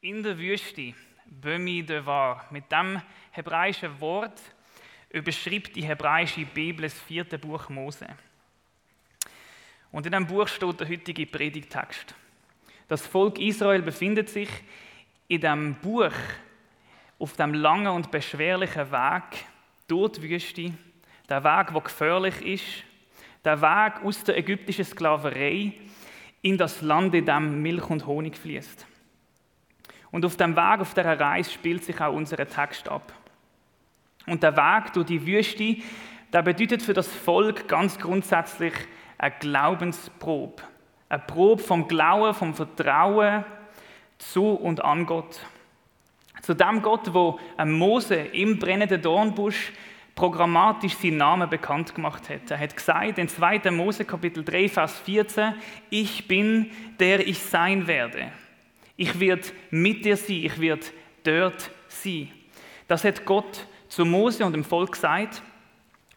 In 0.00 0.22
der 0.22 0.38
Wüste, 0.38 0.94
Bömi 1.26 1.82
Devar, 1.82 2.46
mit 2.52 2.70
dem 2.70 3.02
hebräischen 3.32 4.00
Wort 4.00 4.40
überschreibt 5.10 5.74
die 5.74 5.82
hebräische 5.82 6.44
Bibel 6.44 6.82
das 6.82 6.94
vierte 6.94 7.36
Buch 7.36 7.68
Mose. 7.68 8.06
Und 9.90 10.06
in 10.06 10.12
diesem 10.12 10.28
Buch 10.28 10.46
steht 10.46 10.78
der 10.78 10.88
heutige 10.88 11.26
Predigtext. 11.26 12.14
Das 12.86 13.08
Volk 13.08 13.40
Israel 13.40 13.82
befindet 13.82 14.28
sich 14.28 14.48
in 15.26 15.40
diesem 15.40 15.74
Buch 15.74 16.14
auf 17.18 17.32
dem 17.32 17.54
langen 17.54 17.88
und 17.88 18.12
beschwerlichen 18.12 18.92
Weg 18.92 19.46
durch 19.88 20.12
die 20.12 20.22
Wüste, 20.22 20.74
der 21.28 21.42
Weg, 21.42 21.72
der 21.72 21.80
gefährlich 21.80 22.40
ist, 22.42 22.84
der 23.44 23.60
Weg 23.60 24.04
aus 24.04 24.22
der 24.22 24.38
ägyptischen 24.38 24.84
Sklaverei 24.84 25.72
in 26.40 26.56
das 26.56 26.82
Land, 26.82 27.16
in 27.16 27.26
dem 27.26 27.60
Milch 27.60 27.90
und 27.90 28.06
Honig 28.06 28.36
fließt. 28.36 28.86
Und 30.10 30.24
auf 30.24 30.36
dem 30.36 30.56
Weg, 30.56 30.80
auf 30.80 30.94
dieser 30.94 31.18
Reise 31.18 31.50
spielt 31.50 31.84
sich 31.84 32.00
auch 32.00 32.14
unser 32.14 32.36
Text 32.36 32.88
ab. 32.88 33.12
Und 34.26 34.42
der 34.42 34.56
Weg 34.56 34.92
durch 34.92 35.06
die 35.06 35.26
Wüste, 35.26 35.76
der 36.32 36.42
bedeutet 36.42 36.82
für 36.82 36.94
das 36.94 37.08
Volk 37.08 37.68
ganz 37.68 37.98
grundsätzlich 37.98 38.74
eine 39.16 39.34
Glaubensprobe. 39.38 40.62
Eine 41.08 41.22
Probe 41.22 41.62
vom 41.62 41.88
Glauben, 41.88 42.34
vom 42.34 42.54
Vertrauen 42.54 43.44
zu 44.18 44.50
und 44.50 44.84
an 44.84 45.06
Gott. 45.06 45.40
Zu 46.42 46.54
dem 46.54 46.82
Gott, 46.82 47.12
wo 47.12 47.38
Mose 47.64 48.14
im 48.14 48.58
brennenden 48.58 49.00
Dornbusch 49.00 49.72
programmatisch 50.14 50.94
seinen 50.94 51.16
Namen 51.18 51.48
bekannt 51.48 51.94
gemacht 51.94 52.28
hat. 52.28 52.50
Er 52.50 52.58
hat 52.58 52.76
gesagt 52.76 53.18
in 53.18 53.28
2. 53.28 53.70
Mose 53.70 54.04
Kapitel 54.04 54.44
3, 54.44 54.68
Vers 54.68 54.98
14, 55.00 55.54
ich 55.90 56.26
bin, 56.26 56.70
der 56.98 57.26
ich 57.26 57.38
sein 57.38 57.86
werde. 57.86 58.32
Ich 59.00 59.20
werde 59.20 59.46
mit 59.70 60.04
dir 60.04 60.16
sein, 60.16 60.44
ich 60.44 60.60
werde 60.60 60.84
dort 61.22 61.70
sein. 61.86 62.32
Das 62.88 63.04
hat 63.04 63.24
Gott 63.24 63.68
zu 63.88 64.04
Mose 64.04 64.44
und 64.44 64.52
dem 64.54 64.64
Volk 64.64 64.92
gesagt. 64.92 65.40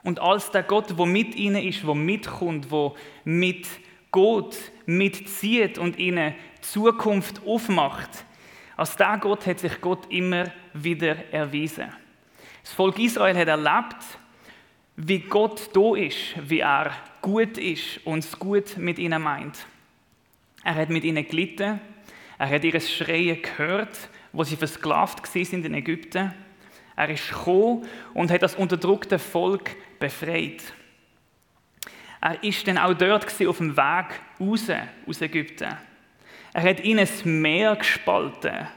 Und 0.02 0.20
als 0.20 0.50
der 0.50 0.64
Gott, 0.64 0.98
wo 0.98 1.06
mit 1.06 1.36
ihnen 1.36 1.64
ist, 1.64 1.86
wo 1.86 1.94
mitkommt, 1.94 2.72
wo 2.72 2.96
mit 3.24 3.68
Gott 4.10 4.58
mitzieht 4.88 5.78
und 5.78 6.00
ihnen 6.00 6.34
Zukunft 6.62 7.46
aufmacht, 7.46 8.26
als 8.76 8.96
der 8.96 9.20
Gott 9.20 9.46
hat 9.46 9.60
sich 9.60 9.80
Gott 9.80 10.12
immer 10.12 10.52
wieder 10.74 11.32
erwiesen. 11.32 11.94
Das 12.64 12.74
Volk 12.74 12.98
Israel 12.98 13.38
hat 13.38 13.48
erlebt, 13.48 14.04
wie 14.96 15.20
Gott 15.20 15.70
da 15.74 15.96
ist, 15.96 16.36
wie 16.50 16.62
er 16.62 16.94
gut 17.22 17.60
ist 17.60 18.00
und 18.06 18.20
es 18.24 18.40
gut 18.40 18.76
mit 18.78 18.98
ihnen 18.98 19.22
meint. 19.22 19.68
Er 20.64 20.74
hat 20.74 20.90
mit 20.90 21.04
ihnen 21.04 21.28
gelitten, 21.28 21.80
er 22.42 22.50
hat 22.50 22.64
ihr 22.64 22.80
Schreien 22.80 23.40
gehört, 23.40 23.96
wo 24.34 24.44
sie 24.44 24.56
versklavt 24.56 25.28
sind 25.28 25.64
in 25.64 25.76
Ägypten. 25.76 26.34
Er 26.96 27.10
ist 27.10 27.30
gekommen 27.30 27.86
und 28.16 28.32
hat 28.32 28.42
das 28.42 28.56
unterdrückte 28.56 29.20
Volk 29.20 29.76
befreit. 30.00 30.64
Er 32.20 32.44
ist 32.44 32.68
dann 32.68 32.80
auch 32.80 32.96
dort 32.96 33.26
auf 33.26 33.58
dem 33.58 33.78
Weg 33.78 34.06
raus 34.40 34.72
aus 35.06 35.22
Ägypten. 35.22 35.78
Er 36.54 36.64
hat 36.64 36.84
ihnen 36.84 37.02
das 37.02 37.24
Meer 37.26 37.76
gespalten 37.76 38.68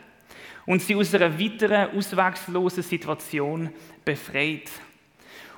und 0.67 0.83
sie 0.83 0.95
aus 0.95 1.15
einer 1.15 1.41
weiteren, 1.41 1.97
ausweglosen 1.97 2.83
Situation 2.83 3.71
befreit. 4.05 4.71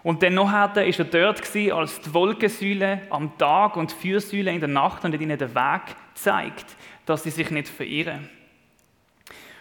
Und 0.06 0.22
dann 0.22 0.34
nachher 0.34 0.76
war 0.76 0.84
er 0.84 1.04
dort 1.04 1.56
als 1.72 2.00
die 2.00 2.14
Wolkensäule 2.14 3.00
am 3.10 3.36
Tag 3.38 3.76
und 3.76 3.90
die 3.90 3.96
Fürsäule 3.96 4.52
in 4.52 4.60
der 4.60 4.68
Nacht 4.68 5.04
und 5.04 5.12
hat 5.12 5.20
ihnen 5.20 5.36
den 5.36 5.52
Weg 5.52 5.82
gezeigt, 6.14 6.76
dass 7.06 7.24
sie 7.24 7.30
sich 7.30 7.50
nicht 7.50 7.68
verirren. 7.68 8.30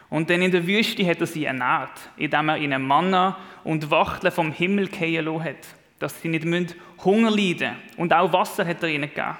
Und 0.07 0.29
dann 0.29 0.44
in 0.44 0.51
der 0.51 0.67
Wüste 0.67 1.03
hat 1.07 1.19
er 1.19 1.25
sie 1.25 1.45
ernährt, 1.45 2.11
indem 2.16 2.50
er 2.50 2.57
ihnen 2.57 2.83
Manna 2.83 3.38
und 3.63 3.89
Wachteln 3.89 4.31
vom 4.31 4.51
Himmel 4.51 4.85
fallen 4.85 5.25
lassen 5.25 5.44
hat, 5.45 5.67
dass 5.97 6.22
sie 6.22 6.28
nicht 6.28 6.75
Hunger 7.03 7.31
leiden 7.31 7.72
müssen. 7.72 7.97
Und 7.97 8.13
auch 8.13 8.31
Wasser 8.31 8.67
hat 8.67 8.83
er 8.83 8.89
ihnen 8.89 9.09
gegeben. 9.09 9.38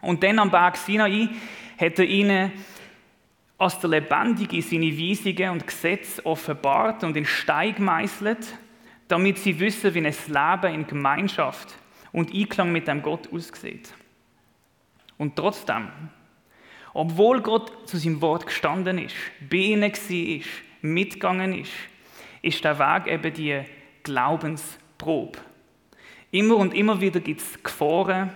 Und 0.00 0.22
dann 0.22 0.38
am 0.38 0.52
Berg 0.52 0.76
Sinai 0.76 1.28
hat 1.76 1.98
er 1.98 2.04
ihnen 2.04 2.52
als 3.58 3.80
der 3.80 3.90
Lebendige 3.90 4.62
seine 4.62 4.96
Weisungen 4.96 5.50
und 5.50 5.66
Gesetze 5.66 6.24
offenbart 6.24 7.02
und 7.02 7.16
in 7.16 7.26
Stein 7.26 7.74
gemeißelt, 7.74 8.58
damit 9.08 9.38
sie 9.38 9.58
wissen, 9.60 9.94
wie 9.94 9.98
ein 9.98 10.04
Leben 10.04 10.74
in 10.74 10.86
Gemeinschaft 10.86 11.74
und 12.12 12.32
Einklang 12.32 12.72
mit 12.72 12.88
dem 12.88 13.02
Gott 13.02 13.32
aussieht. 13.32 13.92
Und 15.18 15.36
trotzdem, 15.36 15.88
obwohl 16.92 17.40
Gott 17.40 17.88
zu 17.88 17.96
seinem 17.96 18.20
Wort 18.20 18.46
gestanden 18.46 18.98
ist, 18.98 19.14
bei 19.48 19.56
ihnen 19.56 19.92
war, 19.92 20.46
mitgegangen 20.82 21.58
ist, 21.58 21.72
ist 22.42 22.64
der 22.64 22.78
Weg 22.78 23.06
eben 23.06 23.34
die 23.34 23.62
Glaubensprobe. 24.02 25.38
Immer 26.30 26.56
und 26.56 26.74
immer 26.74 27.00
wieder 27.00 27.20
gibt 27.20 27.40
es 27.40 27.62
Gefahren, 27.62 28.30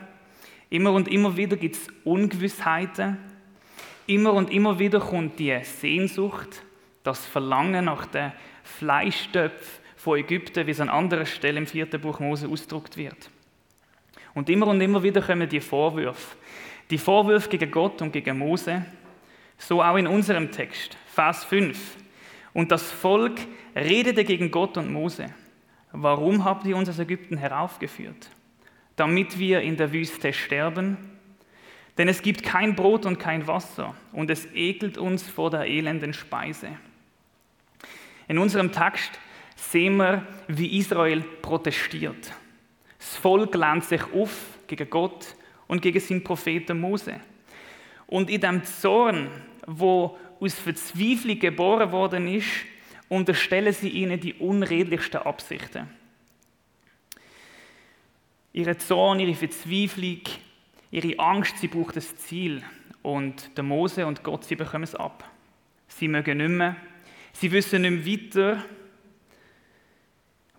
immer 0.71 0.93
und 0.93 1.09
immer 1.09 1.37
wieder 1.37 1.57
gibt 1.57 1.77
es 1.77 1.89
Ungewissheiten, 2.05 3.19
Immer 4.09 4.33
und 4.33 4.51
immer 4.51 4.79
wieder 4.79 5.01
kommt 5.01 5.39
die 5.39 5.55
Sehnsucht, 5.63 6.63
das 7.03 7.27
Verlangen 7.27 7.85
nach 7.85 8.07
den 8.07 8.33
Fleischtöpfen 8.65 9.85
von 9.99 10.17
Ägypten, 10.17 10.67
wie 10.67 10.71
es 10.71 10.81
an 10.81 10.89
anderer 10.89 11.27
Stelle 11.27 11.59
im 11.59 11.67
vierten 11.67 12.01
Buch 12.01 12.21
Mose 12.21 12.49
ausgedrückt 12.49 12.97
wird. 12.97 13.29
Und 14.33 14.49
immer 14.49 14.69
und 14.69 14.81
immer 14.81 15.03
wieder 15.03 15.21
kommen 15.21 15.49
die 15.49 15.61
Vorwürfe. 15.61 16.37
Die 16.89 16.99
Vorwürfe 16.99 17.49
gegen 17.49 17.71
Gott 17.71 18.01
und 18.01 18.13
gegen 18.13 18.39
Mose, 18.39 18.87
so 19.59 19.83
auch 19.83 19.97
in 19.97 20.07
unserem 20.07 20.53
Text, 20.53 20.97
Vers 21.07 21.45
5. 21.45 21.97
Und 22.55 22.71
das 22.71 22.91
Volk 22.91 23.41
redete 23.75 24.25
gegen 24.25 24.53
Gott 24.53 24.77
und 24.77 24.91
Mose. 24.93 25.27
Warum 25.91 26.45
habt 26.45 26.65
ihr 26.65 26.77
uns 26.77 26.89
aus 26.89 27.01
Ägypten 27.01 27.37
heraufgeführt? 27.37 28.31
Damit 28.95 29.39
wir 29.39 29.63
in 29.63 29.77
der 29.77 29.93
Wüste 29.93 30.33
sterben? 30.33 30.97
Denn 31.99 32.07
es 32.07 32.23
gibt 32.23 32.45
kein 32.45 32.77
Brot 32.77 33.05
und 33.05 33.19
kein 33.19 33.49
Wasser 33.49 33.97
und 34.13 34.31
es 34.31 34.47
ekelt 34.55 34.97
uns 34.97 35.29
vor 35.29 35.51
der 35.51 35.67
elenden 35.67 36.15
Speise. 36.15 36.69
In 38.29 38.39
unserem 38.39 38.71
Text 38.71 39.19
sehen 39.59 39.97
wir, 39.97 40.27
wie 40.47 40.79
Israel 40.79 41.23
protestiert. 41.43 42.33
Das 42.99 43.17
Volk 43.17 43.55
lehnt 43.55 43.85
sich 43.85 44.03
auf 44.13 44.59
gegen 44.67 44.89
Gott 44.89 45.35
und 45.67 45.83
gegen 45.83 46.01
seinen 46.01 46.25
Propheten 46.25 46.81
Mose. 46.81 47.21
Und 48.07 48.31
in 48.31 48.41
dem 48.41 48.65
Zorn, 48.65 49.29
wo 49.67 50.17
aus 50.41 50.55
Verzweiflung 50.55 51.39
geboren 51.39 51.93
worden 51.93 52.29
ist, 52.29 52.49
unterstellen 53.09 53.73
sie 53.73 53.89
ihnen 53.91 54.21
die 54.21 54.35
unredlichsten 54.35 55.21
Absichten. 55.23 55.89
Ihre 58.53 58.79
Zorn, 58.79 59.21
ihre 59.21 59.35
Verzweiflung 59.35 60.21
Ihre 60.91 61.19
Angst, 61.19 61.59
sie 61.59 61.69
braucht 61.69 61.97
ein 61.97 62.03
Ziel. 62.03 62.63
Und 63.03 63.57
der 63.57 63.65
Mose 63.65 64.07
und 64.07 64.23
Gott, 64.23 64.45
sie 64.45 64.57
bekommen 64.57 64.85
es 64.85 64.95
ab. 64.95 65.29
Sie 65.87 66.09
mögen 66.09 66.39
nicht 66.39 66.51
mehr. 66.51 66.77
Sie 67.33 67.53
wissen 67.53 67.83
nicht 67.83 68.07
mehr 68.07 68.55
weiter. 68.57 68.65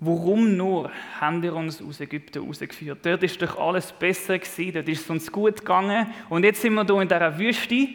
Warum 0.01 0.55
nur 0.55 0.91
haben 1.19 1.41
wir 1.41 1.53
uns 1.53 1.81
aus 1.81 1.99
Ägypten 1.99 2.45
rausgeführt? 2.45 3.05
Dort 3.05 3.21
ist 3.23 3.41
doch 3.41 3.57
alles 3.57 3.91
besser 3.91 4.39
gewesen, 4.39 4.73
dort 4.73 4.87
ist 4.87 5.01
es 5.01 5.09
uns 5.09 5.29
gut 5.29 5.57
gegangen. 5.57 6.07
Und 6.29 6.45
jetzt 6.45 6.61
sind 6.61 6.73
wir 6.75 6.85
hier 6.85 7.01
in 7.01 7.09
dieser 7.09 7.37
Wüste 7.37 7.89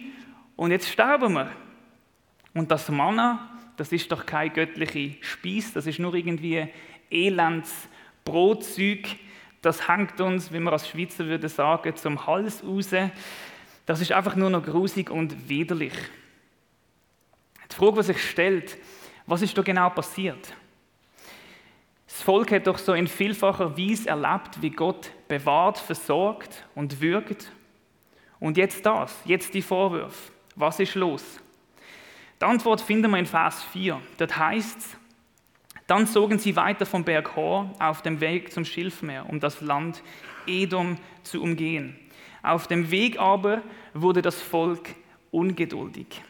und 0.56 0.70
jetzt 0.70 0.90
sterben 0.90 1.32
wir. 1.32 1.50
Und 2.52 2.70
das 2.70 2.90
Manna, 2.90 3.48
das 3.78 3.90
ist 3.90 4.12
doch 4.12 4.26
kein 4.26 4.52
göttliche 4.52 5.16
Speis, 5.22 5.72
das 5.72 5.86
ist 5.86 5.98
nur 5.98 6.14
irgendwie 6.14 6.68
elends 7.10 7.88
Brotzeug, 8.24 9.06
das 9.62 9.88
hängt 9.88 10.20
uns, 10.20 10.52
wie 10.52 10.60
man 10.60 10.74
als 10.74 10.86
Schweizer 10.86 11.24
würde 11.24 11.48
sagen, 11.48 11.96
zum 11.96 12.26
Hals 12.26 12.62
raus. 12.62 12.90
Das 13.86 14.02
ist 14.02 14.12
einfach 14.12 14.36
nur 14.36 14.50
noch 14.50 14.62
grusig 14.62 15.08
und 15.10 15.48
widerlich. 15.48 15.94
Die 17.72 17.74
Frage, 17.74 17.96
die 17.96 18.02
sich 18.02 18.30
stellt, 18.30 18.76
was 19.26 19.40
ist 19.40 19.56
da 19.56 19.62
genau 19.62 19.88
passiert? 19.88 20.54
Das 22.14 22.22
Volk 22.22 22.52
hat 22.52 22.68
doch 22.68 22.78
so 22.78 22.92
in 22.92 23.08
vielfacher 23.08 23.76
Weise 23.76 24.08
erlebt, 24.08 24.62
wie 24.62 24.70
Gott 24.70 25.10
bewahrt, 25.26 25.78
versorgt 25.78 26.64
und 26.76 27.00
wirkt. 27.00 27.50
Und 28.38 28.56
jetzt 28.56 28.86
das, 28.86 29.20
jetzt 29.24 29.52
die 29.52 29.62
Vorwürfe. 29.62 30.30
Was 30.54 30.78
ist 30.78 30.94
los? 30.94 31.40
Die 32.40 32.44
Antwort 32.44 32.80
finden 32.82 33.10
wir 33.10 33.18
in 33.18 33.26
Vers 33.26 33.64
4. 33.64 34.00
Dort 34.16 34.38
heißt 34.38 34.78
es, 34.78 34.96
dann 35.88 36.06
zogen 36.06 36.38
sie 36.38 36.54
weiter 36.54 36.86
vom 36.86 37.02
Berg 37.02 37.34
Hor 37.34 37.74
auf 37.80 38.02
dem 38.02 38.20
Weg 38.20 38.52
zum 38.52 38.64
Schilfmeer, 38.64 39.28
um 39.28 39.40
das 39.40 39.60
Land 39.60 40.00
Edom 40.46 40.98
zu 41.24 41.42
umgehen. 41.42 41.98
Auf 42.44 42.68
dem 42.68 42.92
Weg 42.92 43.18
aber 43.18 43.60
wurde 43.92 44.22
das 44.22 44.40
Volk 44.40 44.94
ungeduldig. 45.32 46.22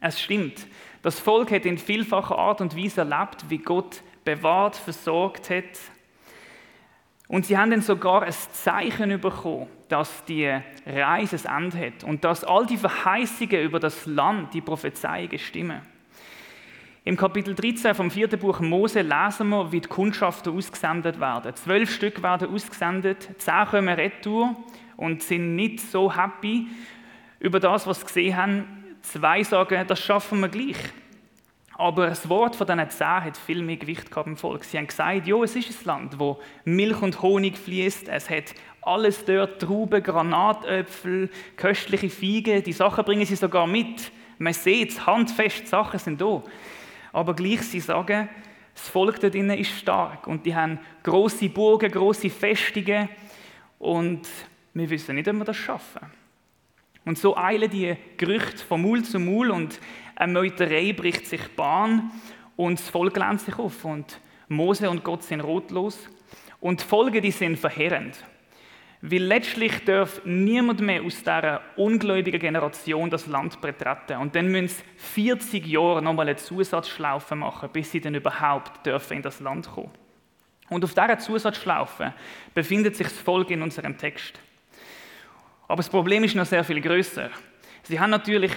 Es 0.00 0.18
stimmt, 0.18 0.66
das 1.02 1.20
Volk 1.20 1.50
hat 1.50 1.66
in 1.66 1.76
vielfacher 1.76 2.38
Art 2.38 2.62
und 2.62 2.74
Weise 2.74 3.02
erlebt, 3.02 3.44
wie 3.50 3.58
Gott 3.58 4.00
bewahrt, 4.26 4.76
versorgt 4.76 5.48
hat 5.48 5.64
Und 7.28 7.46
sie 7.46 7.56
haben 7.56 7.70
dann 7.70 7.80
sogar 7.80 8.22
ein 8.22 8.34
Zeichen 8.52 9.18
bekommen, 9.20 9.68
dass 9.88 10.24
die 10.26 10.52
Reise 10.84 11.48
ein 11.48 11.64
Ende 11.64 11.86
hat 11.86 12.04
und 12.04 12.24
dass 12.24 12.44
all 12.44 12.66
die 12.66 12.76
Verheißungen 12.76 13.62
über 13.62 13.80
das 13.80 14.04
Land, 14.04 14.52
die 14.52 14.60
Prophezeiungen 14.60 15.38
stimmen. 15.38 15.80
Im 17.04 17.16
Kapitel 17.16 17.54
13 17.54 17.94
vom 17.94 18.10
vierten 18.10 18.38
Buch 18.40 18.58
Mose 18.58 19.00
lesen 19.00 19.48
wir, 19.50 19.70
wie 19.70 19.80
die 19.80 19.88
Kundschafter 19.88 20.50
ausgesendet 20.50 21.20
werden. 21.20 21.54
Zwölf 21.54 21.94
Stück 21.94 22.20
werden 22.20 22.52
ausgesendet, 22.52 23.28
zehn 23.38 23.64
kommen 23.70 23.94
retour 23.94 24.56
und 24.96 25.22
sind 25.22 25.54
nicht 25.54 25.80
so 25.80 26.12
happy 26.12 26.66
über 27.38 27.60
das, 27.60 27.86
was 27.86 28.00
sie 28.00 28.06
gesehen 28.06 28.36
haben. 28.36 28.64
Zwei 29.02 29.44
sagen, 29.44 29.86
das 29.86 30.00
schaffen 30.00 30.40
wir 30.40 30.48
gleich. 30.48 30.78
Aber 31.78 32.06
das 32.06 32.26
Wort 32.30 32.56
von 32.56 32.66
diesen 32.66 32.88
zehn 32.88 33.24
hat 33.24 33.36
viel 33.36 33.62
mehr 33.62 33.76
Gewicht 33.76 34.10
gehabt 34.10 34.26
im 34.26 34.38
Volk. 34.38 34.64
Sie 34.64 34.78
haben 34.78 34.86
gesagt, 34.86 35.26
ja, 35.26 35.36
es 35.42 35.54
ist 35.56 35.70
ein 35.70 35.84
Land, 35.84 36.18
wo 36.18 36.40
Milch 36.64 37.02
und 37.02 37.20
Honig 37.20 37.58
fließt. 37.58 38.08
Es 38.08 38.30
hat 38.30 38.54
alles 38.80 39.24
dort, 39.26 39.60
Trauben, 39.60 40.02
Granatäpfel, 40.02 41.28
köstliche 41.56 42.08
Feigen. 42.08 42.62
Die 42.62 42.72
Sachen 42.72 43.04
bringen 43.04 43.26
sie 43.26 43.36
sogar 43.36 43.66
mit. 43.66 44.10
Man 44.38 44.54
sieht 44.54 44.92
es, 44.92 45.06
handfest, 45.06 45.68
Sachen 45.68 45.98
sind 45.98 46.20
da. 46.20 46.42
Aber 47.12 47.34
gleich, 47.34 47.60
sie 47.62 47.80
sagen, 47.80 48.28
das 48.74 48.88
Volk 48.88 49.20
dort 49.20 49.34
drinnen 49.34 49.58
ist 49.58 49.70
stark 49.70 50.26
und 50.26 50.44
die 50.46 50.54
haben 50.54 50.78
große 51.02 51.48
Burgen, 51.48 51.90
große 51.90 52.30
Festungen 52.30 53.08
und 53.78 54.28
wir 54.74 54.90
wissen 54.90 55.14
nicht, 55.14 55.28
ob 55.28 55.36
wir 55.36 55.44
das 55.44 55.56
schaffen. 55.56 56.10
Und 57.06 57.16
so 57.16 57.36
eilen 57.36 57.70
die 57.70 57.96
Gerüchte 58.16 58.58
von 58.58 58.82
Maul 58.82 59.02
zu 59.04 59.20
Maul 59.20 59.50
und 59.52 59.80
eine 60.16 60.32
Meuterei 60.32 60.92
bricht 60.92 61.24
sich 61.24 61.40
Bahn 61.54 62.10
und 62.56 62.80
das 62.80 62.88
Volk 62.88 63.16
lernt 63.16 63.40
sich 63.40 63.56
auf 63.58 63.84
und 63.84 64.20
Mose 64.48 64.90
und 64.90 65.04
Gott 65.04 65.22
sind 65.22 65.40
rotlos 65.40 66.10
und 66.58 66.80
die 66.80 66.84
Folgen 66.84 67.22
die 67.22 67.30
sind 67.30 67.60
verheerend. 67.60 68.24
Weil 69.02 69.22
letztlich 69.22 69.84
darf 69.84 70.20
niemand 70.24 70.80
mehr 70.80 71.02
aus 71.02 71.18
dieser 71.18 71.60
ungläubigen 71.76 72.40
Generation 72.40 73.08
das 73.08 73.28
Land 73.28 73.60
betreten. 73.60 74.18
Und 74.18 74.34
dann 74.34 74.48
müssen 74.48 74.68
sie 74.68 74.84
40 74.96 75.64
Jahre 75.64 76.02
nochmal 76.02 76.26
eine 76.28 76.36
Zusatzschlaufe 76.36 77.36
machen, 77.36 77.68
bis 77.72 77.92
sie 77.92 78.00
dann 78.00 78.16
überhaupt 78.16 78.84
dürfen 78.84 79.18
in 79.18 79.22
das 79.22 79.38
Land 79.38 79.70
kommen. 79.70 79.92
Und 80.70 80.82
auf 80.82 80.94
dieser 80.94 81.18
Zusatzschlaufe 81.18 82.14
befindet 82.52 82.96
sich 82.96 83.06
das 83.06 83.18
Volk 83.18 83.50
in 83.50 83.62
unserem 83.62 83.96
Text. 83.96 84.40
Aber 85.68 85.78
das 85.78 85.88
Problem 85.88 86.24
ist 86.24 86.34
noch 86.34 86.46
sehr 86.46 86.64
viel 86.64 86.80
größer. 86.80 87.30
Sie 87.82 87.98
haben 87.98 88.10
natürlich 88.10 88.52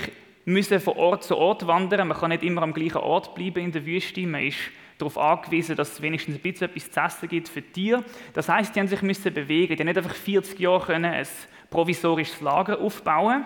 müssen 0.45 0.79
von 0.79 0.97
Ort 0.97 1.23
zu 1.23 1.37
Ort 1.37 1.65
wandern. 1.67 2.07
Man 2.07 2.17
kann 2.17 2.29
nicht 2.29 2.43
immer 2.43 2.63
am 2.63 2.73
gleichen 2.73 2.97
Ort 2.97 3.35
bleiben 3.35 3.63
in 3.63 3.71
der 3.71 3.85
Wüste. 3.85 4.25
Man 4.27 4.43
ist 4.43 4.57
darauf 4.97 5.17
angewiesen, 5.17 5.75
dass 5.75 5.93
es 5.93 6.01
wenigstens 6.01 6.35
ein 6.35 6.41
bisschen 6.41 6.69
etwas 6.69 6.91
zu 6.91 6.99
essen 6.99 7.29
gibt 7.29 7.49
für 7.49 7.61
Tiere. 7.61 8.03
Das 8.33 8.49
heißt, 8.49 8.75
die 8.75 8.79
haben 8.79 8.87
sich 8.87 9.01
müssen 9.01 9.33
bewegen. 9.33 9.75
Die 9.75 9.81
haben 9.81 9.87
nicht 9.87 9.97
einfach 9.97 10.15
40 10.15 10.59
Jahre 10.59 10.85
können 10.85 11.13
ein 11.13 11.27
provisorisches 11.69 12.41
Lager 12.41 12.79
aufbauen. 12.79 13.45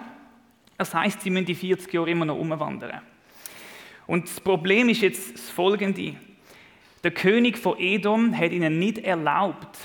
Das 0.78 0.94
heißt, 0.94 1.22
sie 1.22 1.30
müssen 1.30 1.46
die 1.46 1.56
40 1.56 1.94
Jahre 1.94 2.10
immer 2.10 2.26
noch 2.26 2.38
umwandern. 2.38 3.02
Und 4.08 4.26
das 4.26 4.42
Problem 4.42 4.90
ist 4.90 5.02
jetzt 5.02 5.36
das 5.36 5.50
Folgende: 5.50 6.16
Der 7.04 7.12
König 7.12 7.58
von 7.58 7.80
Edom 7.80 8.38
hat 8.38 8.52
ihnen 8.52 8.80
nicht 8.80 8.98
erlaubt, 8.98 9.78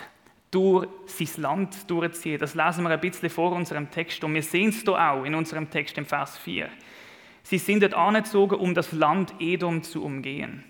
durch 0.51 0.89
sein 1.07 1.43
Land 1.43 1.91
durchzuziehen. 1.91 2.39
Das 2.39 2.55
lesen 2.55 2.85
wir 2.85 2.91
ein 2.91 3.01
bisschen 3.01 3.31
vor 3.31 3.53
unserem 3.53 3.91
Text 3.91 4.23
und 4.25 4.35
wir 4.35 4.43
sehen 4.43 4.71
es 4.71 4.83
hier 4.83 4.95
auch 4.95 5.25
in 5.25 5.35
unserem 5.35 5.69
Text 5.71 5.99
im 5.99 6.07
Vers 6.07 6.39
4. 6.39 6.69
Sie 7.43 7.59
sind 7.59 7.83
dort 7.83 7.95
angezogen, 7.95 8.57
um 8.57 8.75
das 8.75 8.93
Land 8.93 9.35
Edom 9.39 9.83
zu 9.83 10.05
umgehen. 10.05 10.65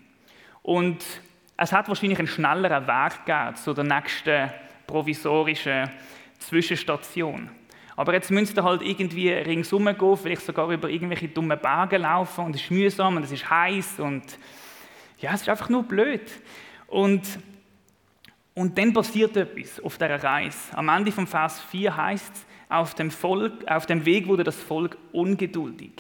Und 0.63 1.05
es 1.57 1.73
hat 1.73 1.89
wahrscheinlich 1.89 2.19
einen 2.19 2.29
schnelleren 2.29 2.87
Weg 2.87 3.25
gegeben 3.27 3.57
zu 3.57 3.75
der 3.75 3.85
nächsten 3.85 4.51
provisorischen 4.87 5.91
Zwischenstation. 6.39 7.51
Aber 7.97 8.15
jetzt 8.15 8.31
müsst 8.31 8.57
ihr 8.57 8.63
halt 8.63 8.83
irgendwie 8.83 9.31
ringsum 9.31 9.87
gehen, 9.87 10.17
vielleicht 10.17 10.47
sogar 10.47 10.71
über 10.71 10.89
irgendwelche 10.89 11.27
dummen 11.27 11.59
Berge 11.59 11.99
laufen 11.99 12.45
und 12.45 12.55
es 12.55 12.63
ist 12.63 12.71
mühsam 12.71 13.17
und 13.17 13.25
es 13.25 13.33
ist 13.33 13.51
heiß 13.51 13.99
und 13.99 14.23
ja, 15.19 15.35
es 15.35 15.43
ist 15.43 15.49
einfach 15.49 15.69
nur 15.69 15.83
blöd. 15.83 16.31
Und, 16.87 17.23
und 18.59 18.77
dann 18.77 18.93
passiert 18.93 19.37
etwas 19.37 19.79
auf 19.79 19.99
dieser 19.99 20.21
Reise. 20.21 20.77
Am 20.77 20.89
Ende 20.89 21.13
vom 21.13 21.29
Vers 21.29 21.61
4 21.71 21.97
heißt 21.97 22.35
es, 22.35 22.47
auf 22.69 22.93
dem, 22.95 23.13
Volk, 23.13 23.53
auf 23.69 23.87
dem 23.87 24.05
Weg 24.05 24.27
wurde 24.27 24.43
das 24.43 24.57
Volk 24.57 24.99
ungeduldig. 25.13 25.93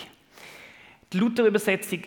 Die 1.12 1.19
Luther-Übersetzung 1.19 2.02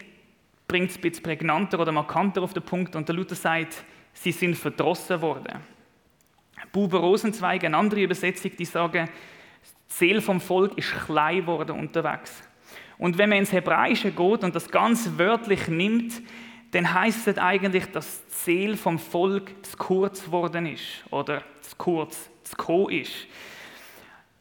bringt 0.68 0.90
es 0.90 0.98
ein 0.98 1.02
bisschen 1.02 1.24
prägnanter 1.24 1.80
oder 1.80 1.94
markanter 1.94 2.44
auf 2.44 2.54
den 2.54 2.64
Punkt 2.64 2.98
und 2.98 3.08
der 3.08 3.16
Luther 3.16 3.36
sagt, 3.36 3.86
sie 4.12 4.34
sind 4.34 4.58
verdrossen 4.58 5.22
worden. 5.22 5.60
Buber 6.74 7.00
Rosenzweig, 7.00 7.64
eine 7.64 7.78
andere 7.78 8.02
Übersetzung, 8.02 8.52
die 8.58 8.66
sagen, 8.66 9.08
die 9.08 9.94
Seele 9.94 10.22
vom 10.22 10.42
Volk 10.42 10.78
ist 10.78 10.92
klein 11.06 11.48
worden 11.48 11.80
unterwegs. 11.80 12.44
Und 12.98 13.18
wenn 13.18 13.30
man 13.30 13.40
ins 13.40 13.54
Hebräische 13.54 14.12
geht 14.12 14.44
und 14.44 14.54
das 14.54 14.70
ganz 14.70 15.12
wörtlich 15.16 15.70
nimmt, 15.70 16.22
dann 16.72 16.94
heißt 16.94 17.28
es 17.28 17.38
eigentlich, 17.38 17.86
dass 17.88 18.26
die 18.28 18.34
Seele 18.34 18.78
vom 18.78 18.98
Volk 18.98 19.52
zu 19.66 19.78
kurz 19.78 20.32
worden 20.32 20.66
ist 20.66 21.04
oder 21.10 21.44
zu 21.62 21.76
kurz, 21.78 22.30
zu 22.44 22.56
co 22.56 22.88
ist. 22.88 23.28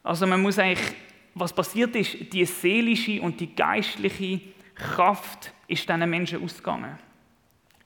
Also 0.03 0.25
man 0.25 0.41
muss 0.41 0.57
eigentlich 0.57 0.95
was 1.33 1.53
passiert 1.53 1.95
ist, 1.95 2.33
die 2.33 2.45
seelische 2.45 3.21
und 3.21 3.39
die 3.39 3.55
geistliche 3.55 4.41
Kraft 4.75 5.53
ist 5.67 5.87
diesen 5.87 6.09
Menschen 6.09 6.43
ausgegangen. 6.43 6.97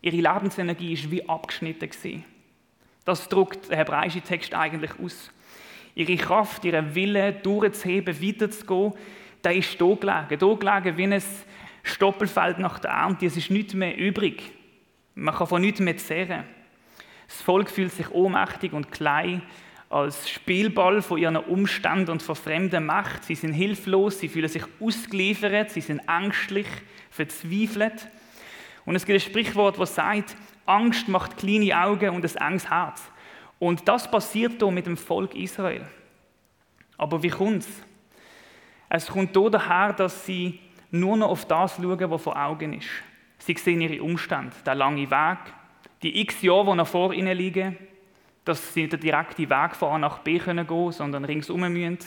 Ihre 0.01 0.15
Lebensenergie 0.15 0.93
ist 0.93 1.11
wie 1.11 1.27
abgeschnitten 1.27 1.89
gewesen. 1.89 2.25
Das 3.05 3.29
drückt 3.29 3.69
der 3.69 3.77
hebräische 3.77 4.21
Text 4.21 4.53
eigentlich 4.53 4.91
aus. 4.99 5.31
Ihre 5.93 6.15
Kraft, 6.17 6.65
ihren 6.65 6.95
Wille, 6.95 7.33
durchzuheben, 7.33 8.21
weiterzugehen, 8.21 8.93
der 9.43 9.55
ist 9.55 9.79
da 9.79 9.85
gelegen. 9.93 10.39
Da 10.39 10.53
gelegen 10.53 10.97
wie 10.97 11.03
ein 11.03 11.23
Stoppelfeld 11.85 12.59
nach 12.59 12.79
der 12.79 12.91
Ernte. 12.91 13.27
Es 13.27 13.37
ist 13.37 13.51
nichts 13.51 13.73
mehr 13.73 13.95
übrig. 13.95 14.51
Man 15.13 15.33
kann 15.33 15.47
von 15.47 15.61
nichts 15.61 15.79
mehr 15.79 15.95
zehren. 15.97 16.43
Das 17.27 17.41
Volk 17.41 17.69
fühlt 17.69 17.91
sich 17.91 18.09
ohnmächtig 18.11 18.73
und 18.73 18.91
klein 18.91 19.41
als 19.89 20.29
Spielball 20.29 21.01
von 21.01 21.19
ihren 21.19 21.37
Umständen 21.37 22.11
und 22.11 22.23
von 22.23 22.35
fremder 22.35 22.81
Macht. 22.81 23.23
Sie 23.23 23.35
sind 23.35 23.53
hilflos, 23.53 24.19
sie 24.19 24.27
fühlen 24.27 24.49
sich 24.49 24.63
ausgeliefert, 24.79 25.71
sie 25.71 25.81
sind 25.81 26.01
ängstlich, 26.09 26.67
verzweifelt. 27.11 28.07
Und 28.85 28.95
es 28.95 29.05
gibt 29.05 29.15
ein 29.15 29.29
Sprichwort, 29.29 29.79
das 29.79 29.95
sagt, 29.95 30.35
Angst 30.65 31.07
macht 31.07 31.37
kleine 31.37 31.79
Augen 31.79 32.09
und 32.09 32.25
ein 32.25 32.47
enges 32.47 32.69
Herz. 32.69 33.01
Und 33.59 33.87
das 33.87 34.09
passiert 34.09 34.55
hier 34.59 34.71
mit 34.71 34.87
dem 34.87 34.97
Volk 34.97 35.35
Israel. 35.35 35.87
Aber 36.97 37.21
wie 37.21 37.29
kommt 37.29 37.59
es? 37.59 37.69
Es 38.89 39.07
kommt 39.07 39.35
daher, 39.35 39.93
dass 39.93 40.25
sie 40.25 40.59
nur 40.91 41.17
noch 41.17 41.29
auf 41.29 41.45
das 41.45 41.75
schauen, 41.75 42.11
was 42.11 42.21
vor 42.21 42.41
Augen 42.41 42.73
ist. 42.73 42.87
Sie 43.39 43.55
sehen 43.55 43.81
ihre 43.81 44.01
Umstände, 44.01 44.55
der 44.65 44.75
lange 44.75 45.09
Weg, 45.09 45.37
die 46.01 46.21
x 46.21 46.41
Jahre, 46.41 46.71
die 46.71 46.77
noch 46.77 46.87
vor 46.87 47.13
ihnen 47.13 47.37
liegen, 47.37 47.77
dass 48.43 48.73
sie 48.73 48.81
nicht 48.81 48.93
den 48.93 48.99
direkten 48.99 49.49
Weg 49.49 49.75
von 49.75 49.93
A 49.93 49.97
nach 49.97 50.19
B 50.19 50.37
gehen 50.37 50.67
können, 50.67 50.91
sondern 50.91 51.25
ringsum 51.25 51.61
müssen, 51.61 51.97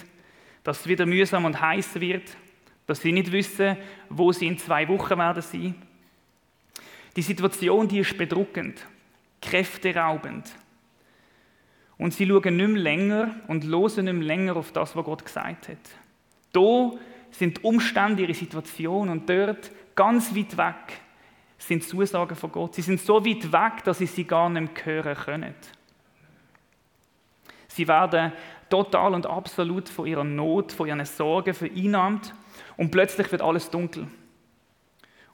dass 0.62 0.80
es 0.80 0.86
wieder 0.86 1.06
mühsam 1.06 1.44
und 1.44 1.60
heiß 1.60 2.00
wird, 2.00 2.36
dass 2.86 3.00
sie 3.00 3.12
nicht 3.12 3.32
wissen, 3.32 3.76
wo 4.08 4.32
sie 4.32 4.46
in 4.46 4.58
zwei 4.58 4.88
Wochen 4.88 5.18
werden 5.18 5.42
sein. 5.42 5.74
Die 7.16 7.22
Situation, 7.22 7.88
die 7.88 7.98
ist 7.98 8.16
bedrückend, 8.16 8.86
kräfteraubend. 9.42 10.54
Und 11.98 12.14
sie 12.14 12.26
schauen 12.26 12.56
nicht 12.56 12.68
mehr 12.68 12.82
länger 12.82 13.34
und 13.48 13.64
hören 13.64 14.04
nicht 14.04 14.14
mehr 14.14 14.26
länger 14.26 14.56
auf 14.56 14.72
das, 14.72 14.94
was 14.94 15.04
Gott 15.04 15.24
gesagt 15.24 15.68
hat. 15.68 15.76
Da 16.52 16.92
sind 17.30 17.58
die 17.58 17.62
Umstände, 17.62 18.22
ihre 18.22 18.34
Situation 18.34 19.08
und 19.08 19.28
dort 19.28 19.70
ganz 19.94 20.34
weit 20.34 20.56
weg 20.56 21.00
sind 21.58 21.82
Zusagen 21.82 22.36
von 22.36 22.52
Gott. 22.52 22.74
Sie 22.74 22.82
sind 22.82 23.00
so 23.00 23.24
weit 23.24 23.52
weg, 23.52 23.84
dass 23.84 23.98
sie 23.98 24.06
sie 24.06 24.24
gar 24.24 24.48
nicht 24.48 24.74
mehr 24.74 24.84
hören 24.84 25.16
können. 25.16 25.54
Sie 27.66 27.86
werden 27.86 28.32
total 28.70 29.14
und 29.14 29.26
absolut 29.26 29.88
von 29.88 30.06
ihrer 30.06 30.24
Not, 30.24 30.72
von 30.72 30.88
ihren 30.88 31.04
Sorgen 31.04 31.54
vereinnahmt 31.54 32.34
und 32.76 32.90
plötzlich 32.90 33.30
wird 33.30 33.42
alles 33.42 33.70
dunkel. 33.70 34.08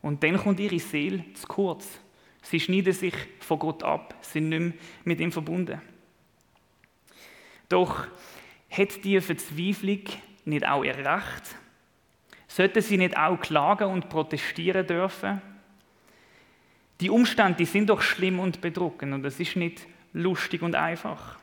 Und 0.02 0.22
dann 0.22 0.36
kommt 0.36 0.60
ihre 0.60 0.78
Seele 0.78 1.24
zu 1.34 1.46
kurz. 1.46 2.00
Sie 2.42 2.60
schneiden 2.60 2.92
sich 2.92 3.14
von 3.40 3.58
Gott 3.58 3.82
ab, 3.82 4.14
sind 4.20 4.50
nicht 4.50 4.60
mehr 4.60 4.72
mit 5.04 5.20
ihm 5.20 5.32
verbunden. 5.32 5.80
Doch 7.68 8.06
hat 8.70 9.04
diese 9.04 9.22
Verzweiflung 9.22 10.02
nicht 10.44 10.66
auch 10.66 10.84
ihr 10.84 10.96
Recht? 10.96 11.56
Sollten 12.54 12.82
sie 12.82 12.98
nicht 12.98 13.16
auch 13.16 13.40
klagen 13.40 13.90
und 13.90 14.08
protestieren 14.08 14.86
dürfen? 14.86 15.42
Die 17.00 17.10
Umstände 17.10 17.56
die 17.56 17.64
sind 17.64 17.90
doch 17.90 18.00
schlimm 18.00 18.38
und 18.38 18.60
bedrückend 18.60 19.12
und 19.12 19.24
es 19.24 19.40
ist 19.40 19.56
nicht 19.56 19.84
lustig 20.12 20.62
und 20.62 20.76
einfach. 20.76 21.36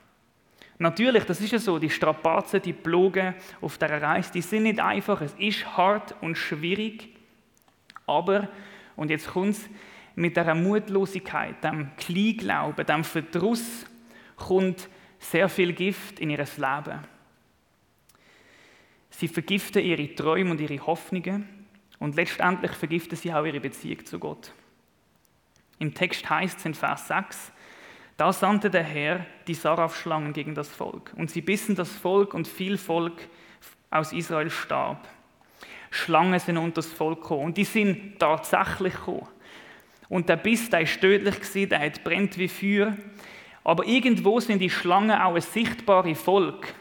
Natürlich, 0.77 1.25
das 1.25 1.41
ist 1.41 1.51
ja 1.51 1.59
so, 1.59 1.79
die 1.79 1.89
Strapazen, 1.89 2.61
die 2.61 2.71
Plogen 2.71 3.33
auf 3.59 3.77
dieser 3.77 4.01
Reise, 4.01 4.31
die 4.31 4.41
sind 4.41 4.63
nicht 4.63 4.79
einfach. 4.79 5.19
Es 5.19 5.33
ist 5.33 5.75
hart 5.75 6.15
und 6.21 6.37
schwierig. 6.37 7.09
Aber, 8.07 8.47
und 8.95 9.09
jetzt 9.09 9.27
kommt 9.27 9.49
es, 9.49 9.69
mit 10.15 10.37
dieser 10.37 10.55
Mutlosigkeit, 10.55 11.61
dem 11.61 11.89
Kleinglauben, 11.97 12.85
dem 12.85 13.03
Verdruss, 13.03 13.85
kommt 14.37 14.87
sehr 15.19 15.49
viel 15.49 15.73
Gift 15.73 16.21
in 16.21 16.29
ihr 16.29 16.37
Leben. 16.37 17.01
Sie 19.21 19.27
vergiften 19.27 19.83
ihre 19.83 20.15
Träume 20.15 20.49
und 20.49 20.59
ihre 20.59 20.83
Hoffnungen 20.83 21.47
und 21.99 22.15
letztendlich 22.15 22.71
vergiften 22.71 23.15
sie 23.15 23.31
auch 23.31 23.45
ihre 23.45 23.59
Beziehung 23.59 24.03
zu 24.03 24.17
Gott. 24.17 24.51
Im 25.77 25.93
Text 25.93 26.27
heißt 26.27 26.57
es 26.57 26.65
in 26.65 26.73
Vers 26.73 27.07
6, 27.07 27.51
da 28.17 28.33
sandte 28.33 28.71
der 28.71 28.81
Herr 28.81 29.23
die 29.45 29.53
Saraf-Schlangen 29.53 30.33
gegen 30.33 30.55
das 30.55 30.69
Volk 30.69 31.13
und 31.17 31.29
sie 31.29 31.41
bissen 31.41 31.75
das 31.75 31.91
Volk 31.91 32.33
und 32.33 32.47
viel 32.47 32.79
Volk 32.79 33.27
aus 33.91 34.11
Israel 34.11 34.49
starb. 34.49 35.07
Schlangen 35.91 36.39
sind 36.39 36.57
unter 36.57 36.81
das 36.81 36.87
Volk 36.91 37.21
gekommen 37.21 37.45
und 37.45 37.57
die 37.57 37.63
sind 37.63 38.17
tatsächlich 38.17 38.95
gekommen. 38.95 39.27
Und 40.09 40.29
der 40.29 40.37
Biss, 40.37 40.67
der 40.71 40.81
ist 40.81 40.99
tödlich 40.99 41.39
gewesen, 41.39 41.69
der 41.69 41.79
hat 41.79 42.03
brennt 42.03 42.39
wie 42.39 42.47
Feuer. 42.47 42.97
Aber 43.63 43.85
irgendwo 43.85 44.39
sind 44.39 44.57
die 44.57 44.71
Schlangen 44.71 45.11
auch 45.11 45.35
ein 45.35 45.41
sichtbares 45.41 46.19
Volk 46.19 46.73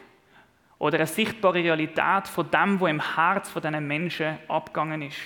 oder 0.81 0.97
eine 0.97 1.05
sichtbare 1.05 1.63
Realität 1.63 2.27
von 2.27 2.49
dem, 2.49 2.79
wo 2.79 2.87
im 2.87 3.15
Herz 3.15 3.51
von 3.51 3.61
diesen 3.61 3.87
Menschen 3.87 4.39
abgegangen 4.47 5.03
ist. 5.03 5.19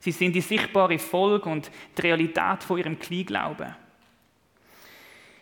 Sie 0.00 0.10
sind 0.10 0.32
die 0.32 0.40
sichtbare 0.40 0.98
Folge 0.98 1.48
und 1.48 1.70
die 1.96 2.02
Realität 2.02 2.64
von 2.64 2.78
ihrem 2.78 2.98
Kleinglauben. 2.98 3.76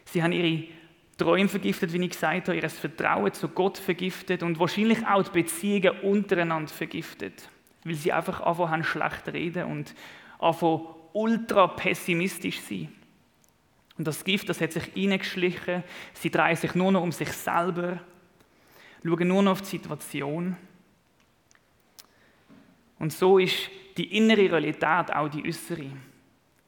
Sie 0.05 0.23
haben 0.23 0.33
ihre 0.33 0.65
Träume 1.17 1.49
vergiftet, 1.49 1.91
wie 1.95 2.05
ich 2.05 2.11
gesagt 2.11 2.49
habe, 2.49 2.59
ihr 2.59 2.69
Vertrauen 2.69 3.33
zu 3.33 3.49
Gott 3.49 3.79
vergiftet 3.79 4.43
und 4.43 4.61
wahrscheinlich 4.61 5.07
auch 5.07 5.23
die 5.23 5.41
Beziehungen 5.41 5.99
untereinander 6.03 6.71
vergiftet, 6.71 7.49
weil 7.85 7.95
sie 7.95 8.13
einfach 8.13 8.43
anfangen 8.43 8.85
schlecht 8.85 9.27
reden 9.29 9.65
und 9.69 9.95
anfangen 10.39 10.85
ultra 11.15 11.67
pessimistisch 11.67 12.61
sein. 12.61 12.93
Und 13.97 14.07
das 14.07 14.23
Gift, 14.23 14.51
das 14.51 14.61
hat 14.61 14.73
sich 14.73 14.95
eingeschlichen. 14.95 15.83
Sie 16.13 16.31
drehen 16.31 16.57
sich 16.57 16.75
nur 16.75 16.93
noch 16.93 17.03
um 17.03 17.13
sich 17.13 17.33
selber, 17.33 17.99
schauen 19.05 19.29
nur 19.29 19.43
noch 19.43 19.53
auf 19.53 19.61
die 19.61 19.67
Situation. 19.67 20.57
Und 22.99 23.13
so 23.13 23.39
ist 23.39 23.71
die 23.97 24.17
innere 24.17 24.43
Realität 24.43 25.13
auch 25.13 25.29
die 25.29 25.47
äußere. 25.47 25.91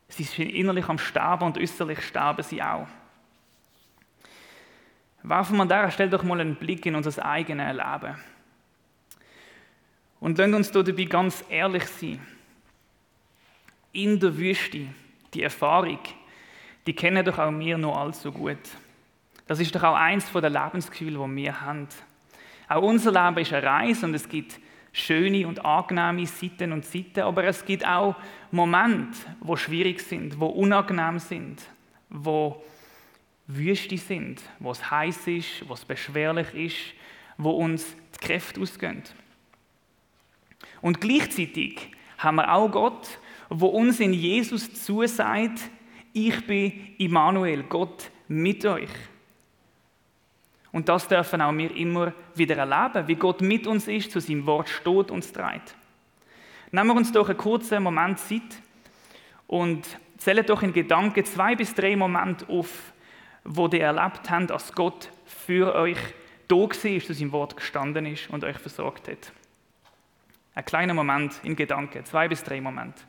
Sie 0.08 0.24
sind 0.24 0.50
innerlich 0.50 0.88
am 0.88 0.98
Sterben 0.98 1.44
und 1.44 1.58
äußerlich 1.58 2.00
sterben 2.00 2.42
sie 2.42 2.62
auch. 2.62 2.86
Werfen 5.22 5.56
wir 5.56 5.62
an 5.62 5.68
dieser 5.68 5.90
Stelle 5.90 6.10
doch 6.10 6.22
mal 6.22 6.40
einen 6.40 6.56
Blick 6.56 6.84
in 6.84 6.94
unser 6.94 7.24
eigenes 7.24 7.74
Leben. 7.74 8.14
Und 10.20 10.38
lasst 10.38 10.54
uns 10.54 10.70
dabei 10.70 11.04
ganz 11.04 11.44
ehrlich 11.48 11.86
sein. 11.86 12.20
In 13.92 14.20
der 14.20 14.36
Wüste, 14.36 14.88
die 15.32 15.42
Erfahrung, 15.42 15.98
die 16.86 16.94
kennen 16.94 17.24
doch 17.24 17.38
auch 17.38 17.52
wir 17.52 17.78
noch 17.78 17.96
allzu 17.96 18.32
gut. 18.32 18.58
Das 19.46 19.60
ist 19.60 19.74
doch 19.74 19.82
auch 19.82 19.96
eins 19.96 20.30
der 20.32 20.50
Lebensgefühle, 20.50 21.18
die 21.26 21.36
wir 21.36 21.60
haben. 21.60 21.88
Auch 22.68 22.82
unser 22.82 23.12
Leben 23.12 23.38
ist 23.42 23.52
eine 23.52 23.66
Reise 23.66 24.06
und 24.06 24.14
es 24.14 24.28
gibt 24.28 24.58
schöne 24.92 25.46
und 25.46 25.64
angenehme 25.64 26.26
Seiten 26.26 26.72
und 26.72 26.84
Seiten, 26.84 27.20
aber 27.20 27.44
es 27.44 27.64
gibt 27.64 27.86
auch 27.86 28.14
Momente, 28.50 29.18
wo 29.40 29.56
schwierig 29.56 30.00
sind, 30.00 30.38
wo 30.38 30.46
unangenehm 30.46 31.18
sind, 31.18 31.62
wo 32.08 32.62
Wüste 33.46 33.98
sind, 33.98 34.40
wo 34.60 34.70
es 34.70 34.90
heiß 34.90 35.26
ist, 35.26 35.68
wo 35.68 35.74
es 35.74 35.84
beschwerlich 35.84 36.54
ist, 36.54 36.76
wo 37.36 37.50
uns 37.50 37.96
die 38.14 38.26
Kräfte 38.26 38.60
ausgehen. 38.60 39.02
Und 40.80 41.00
gleichzeitig 41.00 41.90
haben 42.18 42.36
wir 42.36 42.52
auch 42.52 42.70
Gott, 42.70 43.18
wo 43.50 43.66
uns 43.66 44.00
in 44.00 44.12
Jesus 44.12 44.72
zusagt, 44.84 45.58
ich 46.12 46.46
bin 46.46 46.94
Immanuel, 46.98 47.64
Gott 47.64 48.10
mit 48.28 48.64
euch. 48.64 48.88
Und 50.74 50.88
das 50.88 51.06
dürfen 51.06 51.40
auch 51.40 51.56
wir 51.56 51.72
immer 51.76 52.12
wieder 52.34 52.56
erleben, 52.56 53.06
wie 53.06 53.14
Gott 53.14 53.40
mit 53.40 53.68
uns 53.68 53.86
ist, 53.86 54.10
zu 54.10 54.18
seinem 54.18 54.44
Wort 54.44 54.68
steht 54.68 55.12
und 55.12 55.32
treibt. 55.32 55.76
Nehmen 56.72 56.88
wir 56.88 56.96
uns 56.96 57.12
doch 57.12 57.28
einen 57.28 57.38
kurzen 57.38 57.80
Moment 57.80 58.18
Zeit 58.18 58.42
und 59.46 59.86
zählen 60.18 60.44
doch 60.44 60.64
in 60.64 60.72
Gedanken 60.72 61.24
zwei 61.26 61.54
bis 61.54 61.74
drei 61.74 61.94
Momente 61.94 62.48
auf, 62.48 62.92
wo 63.44 63.68
ihr 63.68 63.84
erlebt 63.84 64.28
habt, 64.28 64.50
dass 64.50 64.72
Gott 64.72 65.10
für 65.24 65.76
euch 65.76 65.98
da 66.48 66.56
war, 66.56 66.68
zu 66.72 67.14
seinem 67.14 67.30
Wort 67.30 67.56
gestanden 67.56 68.06
ist 68.06 68.28
und 68.30 68.42
euch 68.42 68.58
versorgt 68.58 69.06
hat. 69.06 69.30
Ein 70.56 70.64
kleiner 70.64 70.94
Moment 70.94 71.34
in 71.44 71.54
Gedanken, 71.54 72.04
zwei 72.04 72.26
bis 72.26 72.42
drei 72.42 72.60
Momente. 72.60 73.00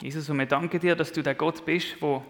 Jesus, 0.00 0.30
und 0.30 0.38
wir 0.38 0.46
danken 0.46 0.80
dir, 0.80 0.96
dass 0.96 1.12
du 1.12 1.22
der 1.22 1.34
Gott 1.34 1.64
bist, 1.64 2.00
wo, 2.00 2.24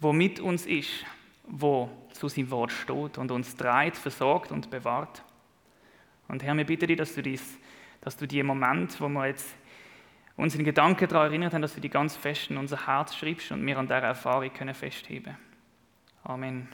wo 0.00 0.12
mit 0.12 0.38
uns 0.38 0.64
ist, 0.66 1.04
wo 1.44 1.90
zu 2.12 2.28
seinem 2.28 2.50
Wort 2.50 2.70
steht 2.70 3.18
und 3.18 3.30
uns 3.32 3.56
treibt, 3.56 3.96
versorgt 3.96 4.52
und 4.52 4.70
bewahrt. 4.70 5.24
Und 6.28 6.44
Herr, 6.44 6.56
wir 6.56 6.64
bitten 6.64 6.86
dich, 6.86 6.96
dass 6.96 7.14
du, 7.14 7.22
dies, 7.22 7.58
dass 8.00 8.16
du 8.16 8.26
die 8.26 8.42
Momente, 8.42 9.00
wo 9.00 9.08
wir 9.08 9.26
jetzt 9.26 9.56
uns 10.36 10.54
in 10.54 10.64
Gedanken 10.64 11.08
daran 11.08 11.26
erinnert 11.26 11.52
haben, 11.52 11.62
dass 11.62 11.74
du 11.74 11.80
die 11.80 11.90
ganz 11.90 12.16
fest 12.16 12.50
in 12.50 12.56
unser 12.56 12.86
Herz 12.86 13.16
schreibst 13.16 13.50
und 13.50 13.66
wir 13.66 13.76
an 13.76 13.86
dieser 13.86 13.98
Erfahrung 13.98 14.52
können 14.52 14.74
festheben 14.74 15.36
Amen. 16.22 16.68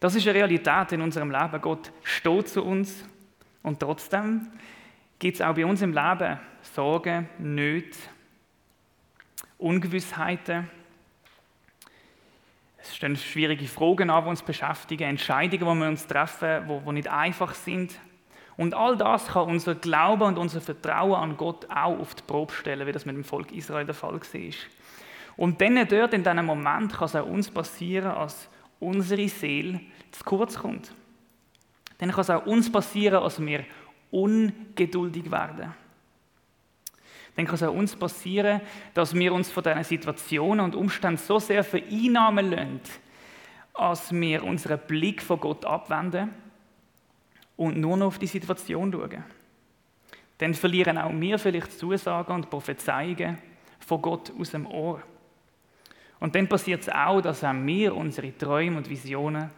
Das 0.00 0.14
ist 0.14 0.26
eine 0.26 0.38
Realität 0.38 0.92
in 0.92 1.02
unserem 1.02 1.30
Leben. 1.30 1.60
Gott 1.60 1.92
steht 2.02 2.48
zu 2.48 2.64
uns 2.64 3.04
und 3.62 3.80
trotzdem 3.80 4.48
gibt 5.18 5.36
es 5.36 5.42
auch 5.42 5.54
bei 5.54 5.66
uns 5.66 5.82
im 5.82 5.92
Leben 5.92 6.38
Sorgen, 6.74 7.28
Nöte, 7.38 7.98
Ungewissheiten. 9.58 10.70
Es 12.78 12.94
stehen 12.94 13.16
schwierige 13.16 13.66
Fragen 13.66 14.10
an, 14.10 14.24
die 14.24 14.30
uns 14.30 14.42
beschäftigen, 14.42 15.04
Entscheidungen, 15.04 15.74
die 15.74 15.84
wir 15.84 15.88
uns 15.88 16.06
treffen, 16.06 16.68
die, 16.68 16.92
nicht 16.92 17.08
einfach 17.08 17.54
sind. 17.54 17.98
Und 18.56 18.74
all 18.74 18.96
das 18.96 19.28
kann 19.28 19.48
unser 19.48 19.74
Glaube 19.74 20.24
und 20.24 20.38
unser 20.38 20.60
Vertrauen 20.60 21.14
an 21.14 21.36
Gott 21.36 21.66
auch 21.70 21.98
auf 21.98 22.14
die 22.14 22.22
Probe 22.22 22.52
stellen, 22.52 22.86
wie 22.86 22.92
das 22.92 23.06
mit 23.06 23.14
dem 23.14 23.24
Volk 23.24 23.52
Israel 23.52 23.84
der 23.84 23.94
Fall 23.94 24.14
war. 24.14 24.52
Und 25.36 25.60
dann 25.60 25.86
dort 25.88 26.14
in 26.14 26.24
diesem 26.24 26.44
Moment 26.44 26.92
kann 26.92 27.06
es 27.06 27.14
auch 27.14 27.26
uns 27.26 27.50
passieren, 27.50 28.10
als 28.10 28.48
unsere 28.80 29.28
Seele 29.28 29.80
zu 30.10 30.24
kurz 30.24 30.58
kommt. 30.58 30.92
Dann 31.98 32.10
kann 32.10 32.20
es 32.20 32.30
auch 32.30 32.46
uns 32.46 32.70
passieren, 32.70 33.22
als 33.22 33.40
wir 33.40 33.64
ungeduldig 34.10 35.30
werden. 35.30 35.74
Dann 37.38 37.46
kann 37.46 37.54
es 37.54 37.62
auch 37.62 37.72
uns 37.72 37.94
passieren, 37.94 38.60
dass 38.94 39.14
wir 39.14 39.32
uns 39.32 39.48
von 39.48 39.62
diesen 39.62 39.84
Situationen 39.84 40.64
und 40.64 40.74
Umständen 40.74 41.18
so 41.18 41.38
sehr 41.38 41.62
vereinnahmen 41.62 42.50
lassen, 42.50 42.80
als 43.74 44.10
wir 44.10 44.42
unseren 44.42 44.80
Blick 44.88 45.22
von 45.22 45.38
Gott 45.38 45.64
abwenden 45.64 46.34
und 47.56 47.78
nur 47.78 47.96
noch 47.96 48.08
auf 48.08 48.18
die 48.18 48.26
Situation 48.26 48.90
schauen. 48.90 49.22
Dann 50.38 50.52
verlieren 50.52 50.98
auch 50.98 51.12
wir 51.12 51.38
vielleicht 51.38 51.78
Zusagen 51.78 52.34
und 52.34 52.50
Prophezeiungen 52.50 53.38
von 53.86 54.02
Gott 54.02 54.32
aus 54.36 54.50
dem 54.50 54.66
Ohr. 54.66 55.00
Und 56.18 56.34
dann 56.34 56.48
passiert 56.48 56.80
es 56.80 56.88
auch, 56.88 57.20
dass 57.20 57.44
auch 57.44 57.54
wir 57.54 57.94
unsere 57.94 58.36
Träume 58.36 58.78
und 58.78 58.90
Visionen 58.90 59.48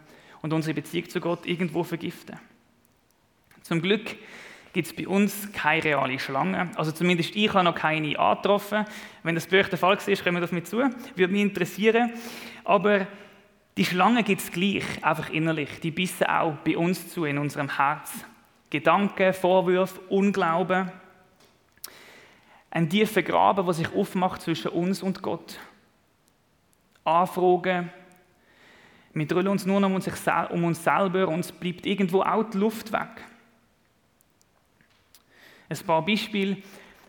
und 0.43 0.53
unsere 0.53 0.75
Beziehung 0.75 1.09
zu 1.09 1.19
Gott 1.19 1.47
irgendwo 1.47 1.83
vergiften. 1.83 2.37
Zum 3.63 3.81
Glück 3.81 4.17
gibt 4.73 4.87
es 4.87 4.95
bei 4.95 5.07
uns 5.07 5.51
keine 5.51 5.83
reale 5.83 6.19
Schlange. 6.19 6.71
Also 6.75 6.91
zumindest 6.91 7.35
ich 7.35 7.53
habe 7.53 7.63
noch 7.63 7.75
keine 7.75 8.17
angetroffen. 8.17 8.85
Wenn 9.23 9.35
das 9.35 9.47
bei 9.47 9.61
der 9.63 9.77
Fall 9.77 9.97
ist, 10.05 10.23
kommen 10.23 10.37
wir 10.37 10.41
das 10.41 10.51
mit 10.51 10.67
zu. 10.67 10.77
Würde 10.77 11.33
mich 11.33 11.41
interessieren. 11.41 12.11
Aber 12.63 13.07
die 13.77 13.85
Schlange 13.85 14.23
gibt 14.23 14.41
es 14.41 14.51
gleich, 14.51 14.83
einfach 15.01 15.29
innerlich. 15.29 15.79
Die 15.81 15.91
bissen 15.91 16.27
auch 16.27 16.55
bei 16.63 16.77
uns 16.77 17.09
zu, 17.09 17.25
in 17.25 17.37
unserem 17.37 17.77
Herz. 17.77 18.25
Gedanken, 18.69 19.33
Vorwürfe, 19.33 19.99
Unglauben. 20.09 20.91
Ein 22.69 22.89
tiefer 22.89 23.21
Graben, 23.21 23.65
der 23.65 23.73
sich 23.73 23.93
aufmacht 23.93 24.41
zwischen 24.41 24.71
uns 24.71 25.03
und 25.03 25.21
Gott. 25.21 25.59
Anfragen. 27.03 27.91
Wir 29.13 29.27
drüllen 29.27 29.49
uns 29.49 29.65
nur 29.65 29.81
noch 29.81 29.89
um 29.89 30.63
uns 30.63 30.83
selber 30.83 31.27
und 31.27 31.41
es 31.41 31.51
bleibt 31.51 31.85
irgendwo 31.85 32.21
auch 32.21 32.43
die 32.49 32.57
Luft 32.57 32.93
weg. 32.93 33.25
Ein 35.71 35.85
paar 35.85 36.05
Beispiele. 36.05 36.57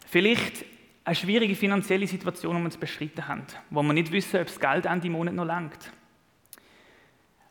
Vielleicht 0.06 0.64
eine 1.02 1.16
schwierige 1.16 1.56
finanzielle 1.56 2.06
Situation, 2.06 2.56
die 2.56 2.62
wir 2.62 2.70
zu 2.70 2.78
beschreiten 2.78 3.26
haben, 3.26 3.42
wo 3.70 3.82
wir 3.82 3.92
nicht 3.92 4.12
wissen, 4.12 4.40
ob 4.40 4.46
das 4.46 4.60
Geld 4.60 4.86
Ende 4.86 5.10
Monat 5.10 5.34
noch 5.34 5.44
langt. 5.44 5.90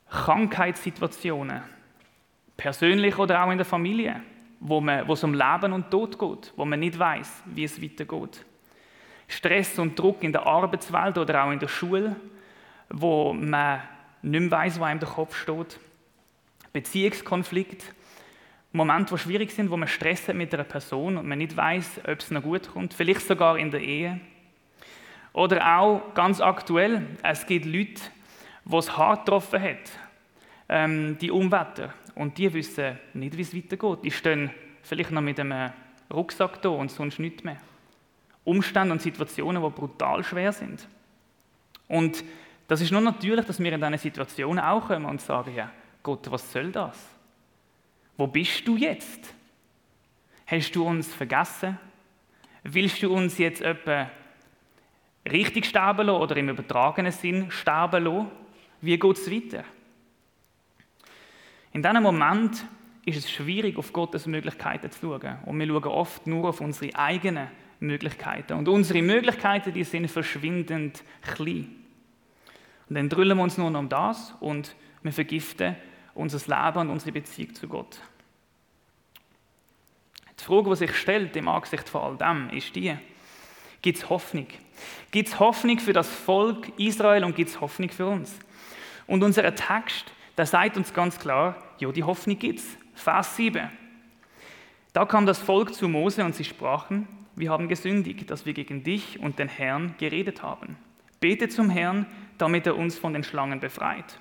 Krankheitssituationen, 0.10 1.64
persönlich 2.56 3.18
oder 3.18 3.44
auch 3.44 3.52
in 3.52 3.58
der 3.58 3.66
Familie, 3.66 4.22
wo, 4.62 4.80
man, 4.80 5.06
wo 5.06 5.14
es 5.14 5.24
um 5.26 5.34
Leben 5.34 5.74
und 5.74 5.92
Tod 5.92 6.18
geht, 6.18 6.54
wo 6.56 6.64
man 6.64 6.80
nicht 6.80 6.98
weiß, 6.98 7.44
wie 7.48 7.66
es 7.66 7.82
weitergeht. 7.82 8.46
Stress 9.28 9.80
und 9.80 10.00
Druck 10.00 10.24
in 10.24 10.32
der 10.32 10.46
Arbeitswelt 10.46 11.18
oder 11.18 11.44
auch 11.44 11.52
in 11.52 11.60
der 11.60 11.68
Schule, 11.68 12.16
wo 12.90 13.34
man 13.34 13.82
nicht 14.22 14.40
mehr 14.40 14.52
weiss, 14.52 14.80
wo 14.80 14.86
einem 14.86 15.02
der 15.02 15.10
Kopf 15.10 15.36
steht. 15.36 15.78
Beziehungskonflikt, 16.72 17.94
Momente, 18.72 19.14
die 19.14 19.20
schwierig 19.20 19.52
sind, 19.52 19.70
wo 19.70 19.78
man 19.78 19.88
Stress 19.88 20.28
hat 20.28 20.36
mit 20.36 20.54
einer 20.54 20.64
Person 20.64 21.18
und 21.18 21.28
man 21.28 21.38
nicht 21.38 21.58
weiß, 21.58 22.02
ob 22.08 22.20
es 22.20 22.32
noch 22.32 22.44
gut 22.44 22.72
kommt, 22.72 22.94
vielleicht 22.94 23.22
sogar 23.22 23.58
in 23.58 23.72
der 23.72 23.82
Ehe. 23.82 24.20
Oder 25.34 25.78
auch 25.78 26.14
ganz 26.14 26.40
aktuell, 26.40 27.06
es 27.24 27.46
gibt 27.46 27.66
Leute, 27.66 28.02
die 28.66 28.76
es 28.76 28.98
hart 28.98 29.26
getroffen 29.26 29.62
hat, 29.62 29.92
ähm, 30.70 31.18
die 31.20 31.32
Umwetter, 31.32 31.94
und 32.16 32.38
die 32.38 32.54
wissen 32.54 33.00
nicht, 33.14 33.38
wie 33.38 33.42
es 33.42 33.56
weitergeht. 33.56 34.00
Die 34.04 34.12
stehen 34.12 34.52
vielleicht 34.82 35.12
noch 35.12 35.22
mit 35.22 35.40
einem 35.40 35.72
Rucksack 36.12 36.62
da 36.62 36.70
und 36.70 36.92
sonst 36.92 37.20
nichts 37.20 37.44
mehr. 37.44 37.58
Umstände 38.44 38.92
und 38.92 39.02
Situationen, 39.02 39.64
die 39.64 39.70
brutal 39.70 40.24
schwer 40.24 40.52
sind. 40.52 40.88
Und 41.88 42.24
das 42.68 42.82
ist 42.82 42.92
nur 42.92 43.02
natürlich, 43.02 43.46
dass 43.46 43.60
wir 43.60 43.72
in 43.72 43.80
diesen 43.80 43.98
Situationen 43.98 44.64
auch 44.64 44.88
kommen 44.88 45.06
und 45.06 45.22
sagen, 45.22 45.54
ja, 45.56 45.72
Gott, 46.04 46.30
was 46.32 46.52
soll 46.52 46.72
das? 46.72 46.98
Wo 48.22 48.28
bist 48.28 48.68
du 48.68 48.78
jetzt? 48.78 49.34
Hast 50.46 50.76
du 50.76 50.86
uns 50.86 51.12
vergessen? 51.12 51.80
Willst 52.62 53.02
du 53.02 53.12
uns 53.12 53.40
jetzt 53.40 53.64
etwa 53.64 54.12
richtig 55.28 55.66
sterben 55.66 56.06
lassen 56.06 56.22
oder 56.22 56.38
im 56.38 56.50
übertragenen 56.50 57.12
Sinn 57.12 57.50
sterben 57.50 58.04
lassen? 58.04 58.28
Wie 58.80 59.00
geht 59.00 59.18
es 59.18 59.32
weiter? 59.32 59.64
In 61.74 61.82
diesem 61.82 62.04
Moment 62.04 62.64
ist 63.06 63.18
es 63.18 63.32
schwierig, 63.32 63.76
auf 63.76 63.92
Gottes 63.92 64.28
Möglichkeiten 64.28 64.92
zu 64.92 65.00
schauen. 65.00 65.40
Und 65.48 65.58
wir 65.58 65.66
schauen 65.66 65.86
oft 65.86 66.28
nur 66.28 66.50
auf 66.50 66.62
unsere 66.62 66.96
eigenen 66.96 67.48
Möglichkeiten. 67.80 68.54
Und 68.54 68.68
unsere 68.68 69.02
Möglichkeiten, 69.02 69.74
die 69.74 69.84
sind 69.84 70.12
verschwindend 70.12 71.04
klein. 71.24 71.76
Und 72.88 72.98
dann 72.98 73.10
drüllen 73.10 73.36
wir 73.36 73.44
uns 73.44 73.58
nur 73.58 73.72
noch 73.72 73.80
um 73.80 73.90
das 73.90 74.36
und 74.42 74.76
wir 75.02 75.12
vergiften 75.12 75.76
unser 76.14 76.38
Leben 76.38 76.80
und 76.80 76.90
unsere 76.90 77.12
Beziehung 77.12 77.54
zu 77.56 77.68
Gott. 77.68 78.00
Die 80.40 80.44
Frage, 80.44 80.70
die 80.72 80.76
sich 80.76 80.96
stellt 80.96 81.36
im 81.36 81.48
Angesicht 81.48 81.88
von 81.88 82.02
all 82.02 82.18
dem, 82.18 82.50
ist 82.50 82.76
die, 82.76 82.98
gibt 83.82 84.00
es 84.00 84.10
Hoffnung? 84.10 84.48
Gibt 85.12 85.30
es 85.30 85.40
Hoffnung 85.40 85.80
für 85.80 85.94
das 85.94 86.10
Volk 86.10 86.68
Israel 86.80 87.24
und 87.24 87.36
gibt 87.36 87.52
es 87.52 87.62
Hoffnung 87.62 87.90
für 87.90 88.08
uns? 88.08 88.40
Und 89.08 89.24
unser 89.24 89.54
Text, 89.54 90.12
der 90.38 90.46
sagt 90.46 90.78
uns 90.78 90.94
ganz 90.94 91.20
klar, 91.20 91.56
ja, 91.80 91.92
die 91.92 92.04
Hoffnung 92.04 92.40
gibt 92.40 92.60
es. 92.60 92.78
Vers 92.96 93.36
7. 93.36 93.70
Da 94.94 95.06
kam 95.06 95.26
das 95.26 95.40
Volk 95.40 95.74
zu 95.74 95.88
Mose 95.88 96.24
und 96.24 96.36
sie 96.36 96.44
sprachen, 96.44 97.08
wir 97.36 97.50
haben 97.50 97.68
gesündigt, 97.68 98.30
dass 98.30 98.46
wir 98.46 98.54
gegen 98.54 98.84
dich 98.84 99.20
und 99.20 99.40
den 99.40 99.48
Herrn 99.48 99.96
geredet 99.98 100.44
haben. 100.44 100.78
Bete 101.20 101.50
zum 101.50 101.70
Herrn, 101.70 102.06
damit 102.38 102.68
er 102.68 102.76
uns 102.76 102.98
von 102.98 103.14
den 103.14 103.24
Schlangen 103.24 103.60
befreit. 103.60 104.20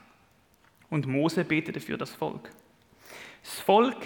Und 0.90 1.06
Mose 1.06 1.44
betete 1.44 1.80
für 1.80 1.96
das 1.96 2.14
Volk. 2.14 2.50
Das 3.42 3.60
Volk 3.60 3.96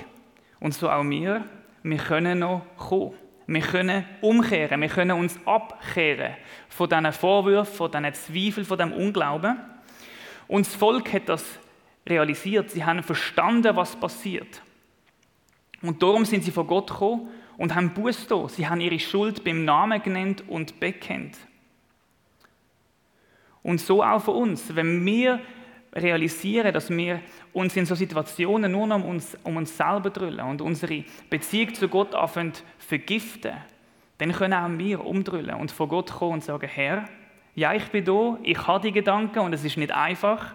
und 0.60 0.74
so 0.74 0.88
auch 0.88 1.04
wir, 1.04 1.44
wir 1.82 1.98
können 1.98 2.40
noch 2.40 2.64
kommen. 2.76 3.14
Wir 3.46 3.60
können 3.60 4.06
umkehren, 4.22 4.80
wir 4.80 4.88
können 4.88 5.18
uns 5.18 5.38
abkehren 5.44 6.34
von 6.68 6.88
diesen 6.88 7.12
Vorwürfen, 7.12 7.74
von 7.74 7.90
diesen 7.90 8.14
Zweifeln, 8.14 8.64
von 8.64 8.78
dem 8.78 8.92
Unglauben. 8.92 9.58
Und 10.48 10.66
das 10.66 10.74
Volk 10.74 11.12
hat 11.12 11.28
das 11.28 11.44
realisiert, 12.06 12.70
sie 12.70 12.84
haben 12.84 13.02
verstanden, 13.02 13.76
was 13.76 13.96
passiert. 13.96 14.62
Und 15.82 16.02
darum 16.02 16.24
sind 16.24 16.44
sie 16.44 16.50
vor 16.50 16.66
Gott 16.66 16.90
gekommen 16.90 17.28
und 17.58 17.74
haben 17.74 17.92
Buß 17.92 18.26
da. 18.26 18.48
Sie 18.48 18.66
haben 18.66 18.80
ihre 18.80 18.98
Schuld 18.98 19.44
beim 19.44 19.64
Namen 19.66 20.02
genannt 20.02 20.44
und 20.48 20.80
bekennt. 20.80 21.36
Und 23.62 23.80
so 23.80 24.02
auch 24.02 24.22
für 24.22 24.32
uns. 24.32 24.74
Wenn 24.74 25.04
wir 25.04 25.40
realisieren, 25.94 26.72
dass 26.72 26.90
wir 26.90 27.20
uns 27.52 27.76
in 27.76 27.86
so 27.86 27.94
Situationen 27.94 28.72
nur 28.72 28.86
noch 28.86 28.96
um 28.96 29.04
uns, 29.04 29.36
um 29.44 29.56
uns 29.56 29.76
selber 29.76 30.10
drüllen 30.10 30.44
und 30.46 30.60
unsere 30.60 31.04
Beziehung 31.30 31.74
zu 31.74 31.88
Gott 31.88 32.14
anfangen 32.14 32.52
vergiften, 32.78 33.52
dann 34.18 34.32
können 34.32 34.54
auch 34.54 34.78
wir 34.78 35.04
umdrüllen 35.04 35.54
und 35.56 35.70
vor 35.70 35.88
Gott 35.88 36.12
kommen 36.12 36.34
und 36.34 36.44
sagen, 36.44 36.68
Herr, 36.68 37.08
ja, 37.54 37.72
ich 37.72 37.86
bin 37.86 38.04
da, 38.04 38.38
ich 38.42 38.66
habe 38.66 38.86
die 38.86 38.92
Gedanken 38.92 39.40
und 39.40 39.52
es 39.52 39.64
ist 39.64 39.76
nicht 39.76 39.92
einfach, 39.92 40.54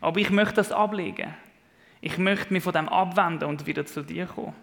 aber 0.00 0.18
ich 0.20 0.30
möchte 0.30 0.56
das 0.56 0.72
ablegen. 0.72 1.34
Ich 2.00 2.18
möchte 2.18 2.52
mich 2.52 2.64
von 2.64 2.72
dem 2.72 2.88
abwenden 2.88 3.48
und 3.48 3.66
wieder 3.66 3.86
zu 3.86 4.02
dir 4.02 4.26
kommen. 4.26 4.54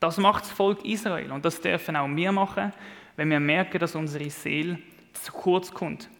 Das 0.00 0.18
macht 0.18 0.44
das 0.44 0.50
Volk 0.50 0.84
Israel 0.84 1.30
und 1.30 1.44
das 1.44 1.60
dürfen 1.60 1.96
auch 1.96 2.08
wir 2.08 2.32
machen, 2.32 2.72
wenn 3.16 3.30
wir 3.30 3.40
merken, 3.40 3.78
dass 3.78 3.94
unsere 3.94 4.28
Seele 4.28 4.78
zu 5.12 5.32
kurz 5.32 5.72
kommt. 5.72 6.10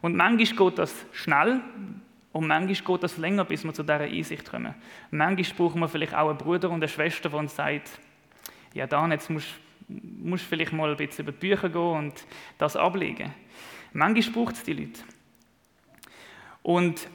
Und 0.00 0.16
manchmal 0.16 0.68
geht 0.68 0.78
das 0.78 0.94
schnell 1.12 1.60
und 2.32 2.46
manchmal 2.46 2.94
geht 2.94 3.02
das 3.02 3.18
länger, 3.18 3.44
bis 3.44 3.64
wir 3.64 3.74
zu 3.74 3.82
dieser 3.82 4.00
Einsicht 4.00 4.50
kommen. 4.50 4.74
Manchmal 5.10 5.56
brauchen 5.56 5.80
wir 5.80 5.88
vielleicht 5.88 6.14
auch 6.14 6.30
einen 6.30 6.38
Bruder 6.38 6.70
und 6.70 6.76
eine 6.76 6.88
Schwester, 6.88 7.28
die 7.28 7.36
uns 7.36 7.54
sagt, 7.54 7.90
ja 8.74 8.86
dann, 8.86 9.10
jetzt 9.10 9.28
musst 9.30 9.48
du 9.88 10.36
vielleicht 10.38 10.72
mal 10.72 10.90
ein 10.90 10.96
bisschen 10.96 11.24
über 11.24 11.32
die 11.32 11.38
Bücher 11.38 11.68
gehen 11.68 11.80
und 11.80 12.26
das 12.58 12.76
ablegen. 12.76 13.34
Manchmal 13.92 14.34
braucht 14.34 14.54
es 14.56 14.62
die 14.62 14.72
Leute. 14.72 15.00
Und 16.62 17.06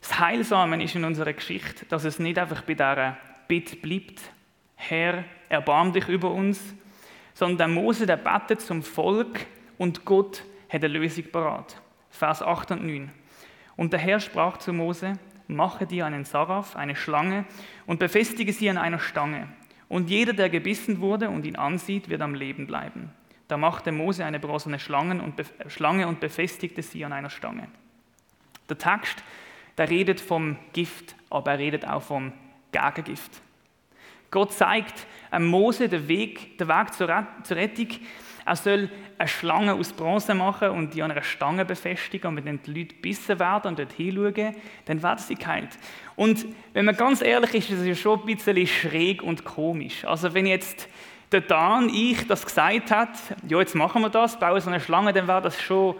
das 0.00 0.18
Heilsame 0.18 0.82
ist 0.82 0.94
in 0.94 1.04
unserer 1.04 1.32
Geschichte, 1.32 1.86
dass 1.86 2.04
es 2.04 2.18
nicht 2.18 2.38
einfach 2.38 2.62
bei 2.62 2.74
dieser 2.74 3.16
Bitte 3.48 3.76
bleibt, 3.76 4.20
Herr, 4.74 5.24
erbarm 5.48 5.92
dich 5.92 6.08
über 6.08 6.30
uns, 6.30 6.60
sondern 7.32 7.58
der 7.58 7.68
Mose, 7.68 8.06
der 8.06 8.16
betet 8.16 8.60
zum 8.60 8.82
Volk 8.82 9.46
und 9.78 10.04
Gott 10.04 10.42
hat 10.68 10.84
eine 10.84 10.88
Lösung 10.88 11.24
parat. 11.30 11.80
Vers 12.10 12.42
8 12.42 12.72
und 12.72 12.86
9. 12.86 13.10
Und 13.76 13.92
der 13.92 14.00
Herr 14.00 14.20
sprach 14.20 14.56
zu 14.56 14.72
Mose, 14.72 15.14
mache 15.48 15.86
dir 15.86 16.06
einen 16.06 16.24
Saraf, 16.24 16.76
eine 16.76 16.96
Schlange, 16.96 17.44
und 17.86 17.98
befestige 17.98 18.52
sie 18.52 18.70
an 18.70 18.78
einer 18.78 18.98
Stange. 18.98 19.48
Und 19.88 20.10
jeder, 20.10 20.32
der 20.32 20.48
gebissen 20.48 21.00
wurde 21.00 21.30
und 21.30 21.46
ihn 21.46 21.56
ansieht, 21.56 22.08
wird 22.08 22.20
am 22.20 22.34
Leben 22.34 22.66
bleiben. 22.66 23.10
Da 23.48 23.56
machte 23.56 23.92
Mose 23.92 24.24
eine 24.24 24.40
bronzene 24.40 24.80
Schlange 24.80 25.22
und 25.22 26.20
befestigte 26.20 26.82
sie 26.82 27.04
an 27.04 27.12
einer 27.12 27.30
Stange. 27.30 27.68
Der 28.68 28.78
Text, 28.78 29.22
der 29.78 29.88
redet 29.88 30.20
vom 30.20 30.56
Gift, 30.72 31.14
aber 31.30 31.52
er 31.52 31.58
redet 31.58 31.86
auch 31.86 32.02
vom 32.02 32.32
Gegengift. 32.72 33.40
Gott 34.32 34.52
zeigt 34.52 35.06
Mose 35.38 35.88
den 35.88 36.08
Weg, 36.08 36.58
den 36.58 36.66
Weg 36.66 36.92
zur 36.94 37.08
Rettung. 37.08 37.88
Er 38.46 38.56
soll 38.56 38.88
eine 39.18 39.28
Schlange 39.28 39.74
aus 39.74 39.92
Bronze 39.92 40.32
machen 40.32 40.70
und 40.70 40.94
die 40.94 41.02
an 41.02 41.10
einer 41.10 41.22
Stange 41.22 41.64
befestigen. 41.64 42.28
Und 42.28 42.44
wenn 42.44 42.62
die 42.62 42.72
Leute 42.72 42.94
bissen 42.94 43.40
werden 43.40 43.68
und 43.68 43.78
dort 43.78 43.92
hinschauen, 43.92 44.54
dann 44.84 45.02
werden 45.02 45.18
sie 45.18 45.34
geheilt. 45.34 45.70
Und 46.14 46.46
wenn 46.72 46.84
man 46.84 46.96
ganz 46.96 47.22
ehrlich 47.22 47.54
ist, 47.54 47.70
ist 47.70 47.80
es 47.80 47.86
ja 47.86 47.94
schon 47.96 48.20
ein 48.20 48.26
bisschen 48.26 48.66
schräg 48.66 49.22
und 49.22 49.44
komisch. 49.44 50.04
Also 50.04 50.32
wenn 50.32 50.46
jetzt 50.46 50.88
der 51.32 51.40
Dan, 51.40 51.88
ich, 51.88 52.26
das 52.28 52.46
gesagt 52.46 52.92
hat, 52.92 53.10
ja, 53.48 53.58
jetzt 53.58 53.74
machen 53.74 54.00
wir 54.02 54.10
das, 54.10 54.38
bauen 54.38 54.60
so 54.60 54.70
eine 54.70 54.80
Schlange, 54.80 55.12
dann 55.12 55.26
wäre 55.26 55.42
das 55.42 55.60
schon 55.60 55.96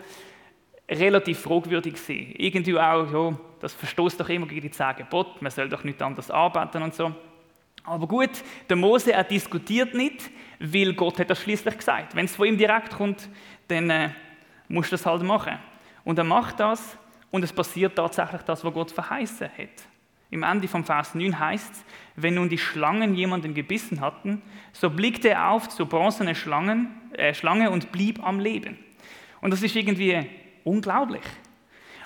relativ 0.88 1.40
fragwürdig 1.40 1.96
sein. 1.96 2.32
Irgendwie 2.36 2.78
auch, 2.78 3.12
ja, 3.12 3.38
das 3.60 3.74
verstoßt 3.74 4.20
doch 4.20 4.28
immer 4.28 4.46
gegen 4.46 4.60
die 4.62 4.70
zehn 4.70 4.94
Gebote, 4.96 5.32
man 5.40 5.50
soll 5.50 5.68
doch 5.68 5.82
nicht 5.82 6.00
anders 6.00 6.30
arbeiten 6.30 6.80
und 6.82 6.94
so. 6.94 7.12
Aber 7.82 8.06
gut, 8.06 8.30
der 8.68 8.76
Mose, 8.76 9.12
er 9.12 9.24
diskutiert 9.24 9.94
nicht, 9.94 10.30
weil 10.58 10.94
Gott 10.94 11.18
hat 11.18 11.30
das 11.30 11.40
schließlich 11.40 11.78
gesagt. 11.78 12.14
Wenn 12.14 12.26
es 12.26 12.36
von 12.36 12.46
ihm 12.46 12.58
direkt 12.58 12.90
kommt, 12.90 13.28
dann 13.68 13.90
äh, 13.90 14.10
musst 14.68 14.92
du 14.92 14.94
das 14.94 15.06
halt 15.06 15.22
machen. 15.22 15.58
Und 16.04 16.18
er 16.18 16.24
macht 16.24 16.60
das 16.60 16.96
und 17.30 17.42
es 17.42 17.52
passiert 17.52 17.96
tatsächlich 17.96 18.42
das, 18.42 18.64
was 18.64 18.72
Gott 18.72 18.90
verheißen 18.90 19.48
hat. 19.48 19.88
Im 20.30 20.42
Ende 20.42 20.66
vom 20.68 20.84
Vers 20.84 21.14
9 21.14 21.38
heißt 21.38 21.72
es, 21.72 21.84
wenn 22.16 22.34
nun 22.34 22.48
die 22.48 22.58
Schlangen 22.58 23.14
jemanden 23.14 23.54
gebissen 23.54 24.00
hatten, 24.00 24.42
so 24.72 24.90
blickte 24.90 25.30
er 25.30 25.50
auf 25.50 25.68
zur 25.68 25.88
bronzene 25.88 26.34
Schlangen, 26.34 26.88
äh, 27.12 27.32
Schlange 27.32 27.70
und 27.70 27.92
blieb 27.92 28.22
am 28.24 28.40
Leben. 28.40 28.78
Und 29.40 29.52
das 29.52 29.62
ist 29.62 29.76
irgendwie 29.76 30.26
unglaublich. 30.64 31.22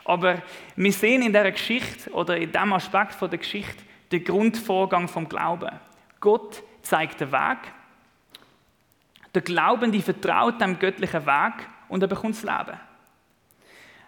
Aber 0.04 0.42
wir 0.76 0.92
sehen 0.92 1.22
in 1.22 1.32
der 1.32 1.50
Geschichte 1.52 2.10
oder 2.10 2.36
in 2.36 2.52
dem 2.52 2.72
Aspekt 2.72 3.14
von 3.14 3.30
der 3.30 3.38
Geschichte, 3.38 3.82
der 4.10 4.20
Grundvorgang 4.20 5.08
vom 5.08 5.28
Glauben. 5.28 5.70
Gott 6.18 6.62
zeigt 6.82 7.20
den 7.20 7.32
Weg. 7.32 7.58
Der 9.34 9.42
Glaubende 9.42 10.00
vertraut 10.00 10.60
dem 10.60 10.78
göttlichen 10.78 11.26
Weg 11.26 11.68
und 11.88 12.02
er 12.02 12.08
bekommt 12.08 12.34
das 12.34 12.42
Leben. 12.42 12.78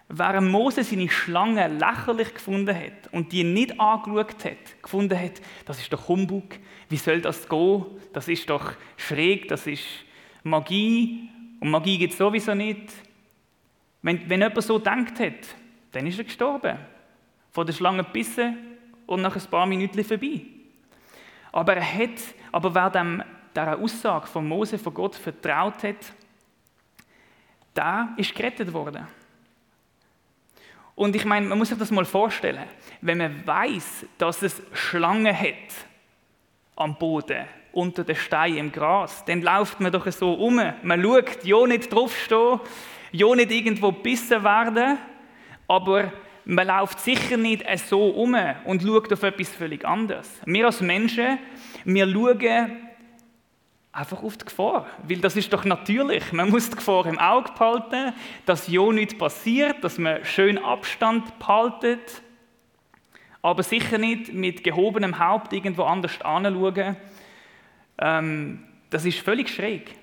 Während 0.09 0.51
Mose 0.51 0.85
seine 0.85 1.09
Schlange 1.09 1.69
lächerlich 1.69 2.35
gefunden 2.35 2.77
hat 2.77 3.13
und 3.13 3.33
die 3.33 3.45
nicht 3.45 3.81
angeschaut 3.81 4.45
hat, 4.45 4.83
gefunden 4.83 5.19
hat, 5.19 5.41
das 5.65 5.79
ist 5.81 5.93
doch 5.93 6.09
Humbug, 6.09 6.59
wie 6.89 6.97
soll 6.97 7.21
das 7.21 7.49
gehen, 7.49 7.87
das 8.13 8.29
ist 8.29 8.51
doch 8.51 8.73
schräg, 8.97 9.49
das 9.49 9.67
ist 9.67 9.85
Magie 10.43 11.31
und 11.61 11.71
Magie 11.71 11.97
gibt 11.97 12.13
es 12.13 12.19
sowieso 12.19 12.55
nicht. 12.55 12.93
Wenn, 14.03 14.29
wenn 14.29 14.41
jemand 14.41 14.63
so 14.63 14.79
denkt 14.79 15.19
hat, 15.21 15.57
dann 15.93 16.07
ist 16.07 16.19
er 16.19 16.25
gestorben. 16.25 16.77
Von 17.53 17.67
der 17.67 17.73
Schlange 17.73 18.05
gebissen, 18.05 18.73
und 19.07 19.23
nach 19.23 19.37
ein 19.37 19.51
paar 19.51 19.67
Minuten 19.67 20.05
vorbei. 20.05 20.41
Aber 21.53 21.75
er 21.77 21.95
hat, 21.99 22.21
aber 22.51 22.75
wer 22.75 22.91
dem, 22.91 23.23
dieser 23.55 23.79
Aussage 23.79 24.27
von 24.27 24.49
Mose 24.49 24.79
von 24.79 24.95
Gott 24.95 25.15
vertraut 25.15 25.83
hat, 25.83 26.13
der 27.75 28.09
ist 28.17 28.35
gerettet 28.35 28.73
worden. 28.73 29.07
Und 30.95 31.17
ich 31.17 31.25
meine, 31.25 31.47
man 31.47 31.59
muss 31.59 31.69
sich 31.69 31.79
das 31.79 31.91
mal 31.91 32.05
vorstellen, 32.05 32.65
wenn 33.01 33.19
man 33.19 33.47
weiß, 33.47 34.07
dass 34.19 34.43
es 34.43 34.63
Schlangen 34.73 35.37
hat 35.37 35.75
am 36.77 36.97
Boden, 36.97 37.47
unter 37.73 38.05
den 38.05 38.17
Steinen 38.17 38.59
im 38.59 38.73
Gras, 38.73 39.25
dann 39.25 39.41
läuft 39.41 39.81
man 39.81 39.91
doch 39.91 40.11
so 40.13 40.35
um. 40.35 40.61
Man 40.83 41.03
schaut, 41.03 41.45
ja 41.45 41.67
nicht 41.67 41.93
draufstehen, 41.93 42.61
ja 43.13 43.35
nicht 43.35 43.51
irgendwo 43.51 43.93
bissen 43.93 44.45
werden, 44.45 44.99
aber 45.67 46.13
man 46.45 46.67
läuft 46.67 47.01
sicher 47.01 47.37
nicht 47.37 47.65
so 47.89 48.09
um 48.11 48.37
und 48.65 48.83
schaut 48.83 49.13
auf 49.13 49.23
etwas 49.23 49.49
völlig 49.49 49.85
anderes. 49.85 50.41
Wir 50.45 50.67
als 50.67 50.81
Menschen, 50.81 51.39
wir 51.85 52.07
schauen 52.07 52.92
einfach 53.93 54.23
auf 54.23 54.39
die 54.39 54.47
Gefahr, 54.47 54.87
weil 55.07 55.19
das 55.19 55.37
ist 55.37 55.53
doch 55.53 55.65
natürlich. 55.65 56.33
Man 56.33 56.49
muss 56.49 56.71
die 56.71 56.77
Gefahr 56.77 57.07
im 57.07 57.19
Auge 57.19 57.53
behalten, 57.53 58.15
dass 58.47 58.69
ja 58.69 58.91
nichts 58.91 59.17
passiert, 59.17 59.85
dass 59.85 59.99
man 59.99 60.25
schön 60.25 60.59
Abstand 60.59 61.39
behaltet, 61.39 62.23
aber 63.43 63.63
sicher 63.63 63.99
nicht 63.99 64.33
mit 64.33 64.65
gehobenem 64.65 65.19
Haupt 65.19 65.53
irgendwo 65.53 65.83
anders 65.83 66.21
anschauen. 66.23 66.97
Ähm, 67.99 68.65
das 68.89 69.05
ist 69.05 69.19
völlig 69.19 69.51
schräg. 69.51 69.95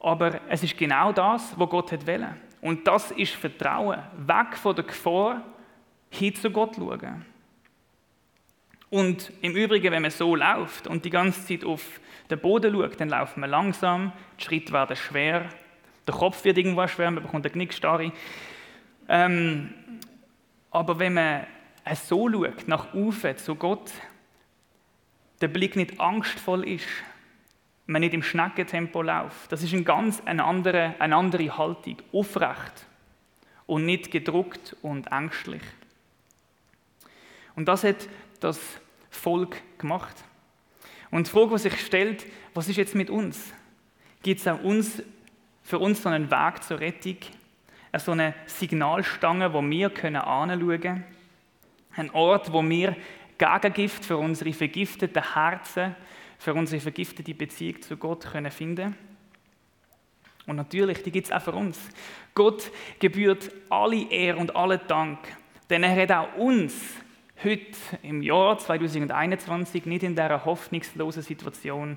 Aber 0.00 0.40
es 0.48 0.62
ist 0.62 0.76
genau 0.76 1.12
das, 1.12 1.58
was 1.58 1.70
Gott 1.70 1.92
hat 1.92 2.06
wollen. 2.06 2.34
Und 2.60 2.86
das 2.86 3.10
ist 3.12 3.34
Vertrauen. 3.34 4.02
Weg 4.16 4.56
von 4.56 4.74
der 4.74 4.84
Gefahr, 4.84 5.42
hin 6.10 6.34
zu 6.34 6.50
Gott 6.50 6.76
schauen. 6.76 7.24
Und 8.88 9.32
im 9.42 9.54
Übrigen, 9.54 9.92
wenn 9.92 10.02
man 10.02 10.10
so 10.10 10.34
läuft 10.34 10.86
und 10.86 11.04
die 11.04 11.10
ganze 11.10 11.44
Zeit 11.44 11.64
auf 11.64 12.00
den 12.30 12.38
Boden 12.40 12.74
schaut, 12.74 13.00
dann 13.00 13.08
laufen 13.08 13.40
wir 13.40 13.46
langsam, 13.46 14.12
die 14.38 14.44
Schritte 14.44 14.72
werden 14.72 14.96
schwer, 14.96 15.48
der 16.06 16.14
Kopf 16.14 16.44
wird 16.44 16.58
irgendwo 16.58 16.86
schwer, 16.86 17.10
man 17.10 17.22
bekommt 17.22 17.44
eine 17.44 17.52
Knickstarre. 17.52 18.12
Ähm, 19.08 19.74
aber 20.70 20.98
wenn 20.98 21.14
man 21.14 21.46
so 21.94 22.30
schaut, 22.30 22.68
nach 22.68 22.94
oben 22.94 23.36
zu 23.36 23.54
Gott, 23.54 23.92
der 25.40 25.48
Blick 25.48 25.76
nicht 25.76 26.00
angstvoll 26.00 26.66
ist, 26.68 26.86
man 27.86 28.00
nicht 28.00 28.14
im 28.14 28.22
Schneckentempo 28.22 29.02
läuft, 29.02 29.52
das 29.52 29.62
ist 29.62 29.72
ein 29.72 29.84
ganz 29.84 30.22
eine 30.24 30.44
andere, 30.44 30.94
eine 30.98 31.16
andere 31.16 31.56
Haltung, 31.56 31.96
aufrecht 32.12 32.86
und 33.66 33.84
nicht 33.84 34.10
gedruckt 34.10 34.76
und 34.82 35.12
ängstlich. 35.12 35.62
Und 37.54 37.66
das 37.68 37.84
hat 37.84 38.08
das 38.40 38.60
Volk 39.10 39.62
gemacht. 39.78 40.24
Und 41.10 41.26
die 41.26 41.30
Frage, 41.30 41.50
die 41.50 41.58
sich 41.58 41.80
stellt, 41.80 42.26
was 42.54 42.68
ist 42.68 42.76
jetzt 42.76 42.94
mit 42.94 43.10
uns? 43.10 43.52
Gibt 44.22 44.44
es 44.44 44.46
uns, 44.62 45.02
für 45.62 45.78
uns 45.78 46.02
so 46.02 46.08
einen 46.08 46.30
Weg 46.30 46.62
zur 46.62 46.80
Rettung? 46.80 47.16
So 47.98 48.12
eine 48.12 48.34
Signalstange, 48.46 49.52
wo 49.52 49.62
wir 49.62 49.90
können 49.90 50.16
anschauen 50.16 50.80
können? 50.80 51.04
Ein 51.96 52.10
Ort, 52.10 52.52
wo 52.52 52.62
wir 52.62 52.94
Gegengift 53.38 54.04
für 54.04 54.16
unsere 54.16 54.52
vergifteten 54.52 55.34
Herzen, 55.34 55.94
für 56.38 56.54
unsere 56.54 56.80
vergiftete 56.80 57.34
Beziehung 57.34 57.80
zu 57.82 57.96
Gott 57.96 58.24
können 58.32 58.50
finden 58.50 58.96
Und 60.46 60.56
natürlich, 60.56 61.02
die 61.02 61.10
gibt 61.10 61.26
es 61.26 61.32
auch 61.32 61.42
für 61.42 61.52
uns. 61.52 61.78
Gott 62.34 62.70
gebührt 62.98 63.50
alle 63.70 64.10
Ehre 64.10 64.38
und 64.38 64.54
alle 64.54 64.78
Dank, 64.78 65.18
denn 65.70 65.82
er 65.82 66.02
hat 66.02 66.12
auch 66.12 66.36
uns 66.36 66.74
heute 67.44 67.76
im 68.02 68.22
Jahr 68.22 68.58
2021 68.58 69.86
nicht 69.86 70.02
in 70.02 70.14
dieser 70.14 70.44
hoffnungslosen 70.44 71.22
Situation 71.22 71.96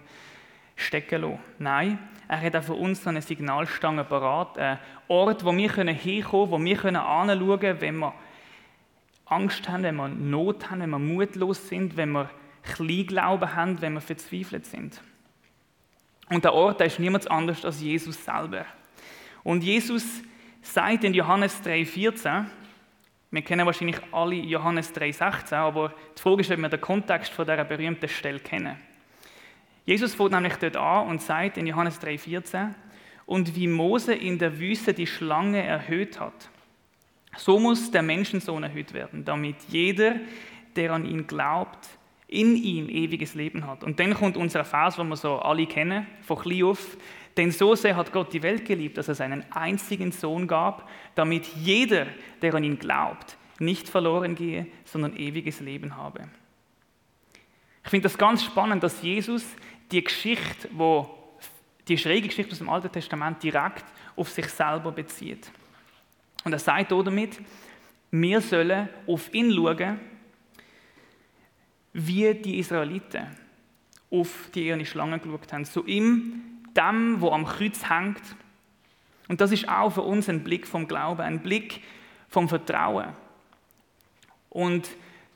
stecken 0.75 1.21
lassen. 1.21 1.39
Nein, 1.59 1.99
er 2.27 2.41
hat 2.41 2.55
auch 2.55 2.63
für 2.63 2.73
uns 2.73 3.05
eine 3.07 3.21
Signalstange 3.21 4.03
parat, 4.03 4.57
einen 4.57 4.79
Ort, 5.07 5.43
wo 5.43 5.55
wir 5.55 5.71
hinkommen 5.71 5.97
können, 5.97 6.51
wo 6.51 6.63
wir 6.63 6.85
anschauen 6.85 7.59
können, 7.59 7.81
wenn 7.81 7.97
wir 7.97 8.13
Angst 9.25 9.69
haben, 9.69 9.83
wenn 9.83 9.95
wir 9.95 10.07
Not 10.07 10.71
haben, 10.71 10.81
wenn 10.81 10.89
wir 10.89 10.99
mutlos 10.99 11.67
sind, 11.67 11.97
wenn 11.97 12.11
wir 12.11 12.29
Kleinglauben 12.63 13.55
haben, 13.55 13.81
wenn 13.81 13.93
wir 13.93 14.01
verzweifelt 14.01 14.65
sind. 14.65 15.01
Und 16.29 16.43
der 16.43 16.53
Ort 16.53 16.79
der 16.79 16.87
ist 16.87 16.99
niemand 16.99 17.29
anders 17.29 17.65
als 17.65 17.81
Jesus 17.81 18.23
selber. 18.23 18.65
Und 19.43 19.63
Jesus 19.63 20.05
sagt 20.61 21.03
in 21.03 21.13
Johannes 21.13 21.61
3,14, 21.63 22.45
wir 23.31 23.41
kennen 23.43 23.65
wahrscheinlich 23.65 23.97
alle 24.11 24.35
Johannes 24.35 24.93
3,16, 24.93 25.53
aber 25.53 25.93
die 26.17 26.21
Frage 26.21 26.41
ist, 26.41 26.51
ob 26.51 26.57
wir 26.57 26.69
den 26.69 26.81
Kontext 26.81 27.31
von 27.31 27.45
dieser 27.45 27.63
berühmten 27.63 28.09
Stelle 28.09 28.39
kennen. 28.39 28.75
Jesus 29.85 30.15
fängt 30.15 30.31
nämlich 30.31 30.55
dort 30.55 30.77
an 30.77 31.07
und 31.07 31.21
sagt 31.21 31.57
in 31.57 31.67
Johannes 31.67 32.01
3,14, 32.01 32.73
und 33.25 33.55
wie 33.55 33.67
Mose 33.67 34.15
in 34.15 34.39
der 34.39 34.59
Wüste 34.59 34.93
die 34.93 35.05
Schlange 35.05 35.61
erhöht 35.61 36.19
hat, 36.19 36.49
so 37.37 37.59
muss 37.59 37.91
der 37.91 38.01
Menschensohn 38.01 38.63
erhöht 38.63 38.93
werden, 38.93 39.23
damit 39.23 39.55
jeder, 39.67 40.15
der 40.75 40.93
an 40.93 41.05
ihn 41.05 41.27
glaubt, 41.27 41.87
in 42.27 42.55
ihm 42.55 42.89
ewiges 42.89 43.35
Leben 43.35 43.67
hat. 43.67 43.83
Und 43.83 43.99
dann 43.99 44.13
kommt 44.13 44.37
unser 44.37 44.63
Vers, 44.63 44.95
den 44.95 45.09
wir 45.09 45.15
so 45.15 45.39
alle 45.39 45.67
kennen, 45.67 46.07
von 46.21 46.39
klein 46.39 46.63
auf, 46.63 46.97
denn 47.39 47.51
so 47.51 47.73
sehr 47.73 47.95
hat 47.95 48.11
Gott 48.11 48.33
die 48.33 48.43
Welt 48.43 48.65
geliebt, 48.65 48.97
dass 48.97 49.07
er 49.07 49.15
seinen 49.15 49.49
einzigen 49.53 50.11
Sohn 50.11 50.45
gab, 50.45 50.89
damit 51.15 51.47
jeder, 51.55 52.07
der 52.41 52.53
an 52.53 52.65
ihn 52.65 52.77
glaubt, 52.77 53.37
nicht 53.59 53.87
verloren 53.87 54.35
gehe, 54.35 54.67
sondern 54.83 55.15
ewiges 55.15 55.61
Leben 55.61 55.95
habe. 55.95 56.27
Ich 57.81 57.89
finde 57.89 58.03
das 58.03 58.17
ganz 58.17 58.43
spannend, 58.43 58.83
dass 58.83 59.01
Jesus 59.01 59.45
die 59.89 60.03
Geschichte, 60.03 60.67
wo 60.73 61.17
die 61.87 61.97
schräge 61.97 62.27
Geschichte 62.27 62.51
aus 62.51 62.57
dem 62.57 62.67
Alten 62.67 62.91
Testament 62.91 63.41
direkt 63.41 63.85
auf 64.17 64.29
sich 64.29 64.47
selber 64.47 64.91
bezieht. 64.91 65.49
Und 66.43 66.51
er 66.51 66.59
sagt 66.59 66.91
damit, 66.91 67.39
wir 68.11 68.41
sollen 68.41 68.89
auf 69.07 69.33
ihn 69.33 69.53
schauen, 69.53 69.97
wie 71.93 72.33
die 72.33 72.59
Israeliten 72.59 73.27
auf 74.11 74.49
die 74.53 74.67
ihre 74.67 74.85
Schlange 74.85 75.19
geschaut 75.19 75.53
haben. 75.53 75.63
Zu 75.63 75.85
ihm 75.85 76.48
dem, 76.79 77.21
wo 77.21 77.31
am 77.31 77.45
Kreuz 77.45 77.89
hängt. 77.89 78.21
Und 79.27 79.41
das 79.41 79.51
ist 79.51 79.67
auch 79.67 79.91
für 79.91 80.01
uns 80.01 80.29
ein 80.29 80.43
Blick 80.43 80.65
vom 80.65 80.87
Glauben, 80.87 81.21
ein 81.21 81.41
Blick 81.41 81.81
vom 82.29 82.49
Vertrauen. 82.49 83.09
Und 84.49 84.89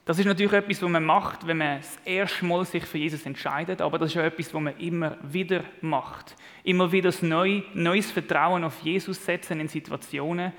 das 0.05 0.19
ist 0.19 0.25
natürlich 0.25 0.51
etwas, 0.51 0.81
was 0.81 0.89
man 0.89 1.05
macht, 1.05 1.47
wenn 1.47 1.59
man 1.59 1.77
das 1.77 1.97
erste 2.03 2.43
Mal 2.43 2.65
sich 2.65 2.83
für 2.83 2.97
Jesus 2.97 3.25
entscheidet, 3.25 3.81
aber 3.81 3.97
das 3.97 4.11
ist 4.11 4.17
auch 4.17 4.23
etwas, 4.23 4.53
was 4.53 4.61
man 4.61 4.77
immer 4.77 5.17
wieder 5.21 5.63
macht. 5.79 6.35
Immer 6.63 6.91
wieder 6.91 7.09
das 7.09 7.21
Neu, 7.21 7.61
neues 7.73 8.11
Vertrauen 8.11 8.65
auf 8.65 8.81
Jesus 8.81 9.23
setzen 9.23 9.61
in 9.61 9.69
Situationen, 9.69 10.51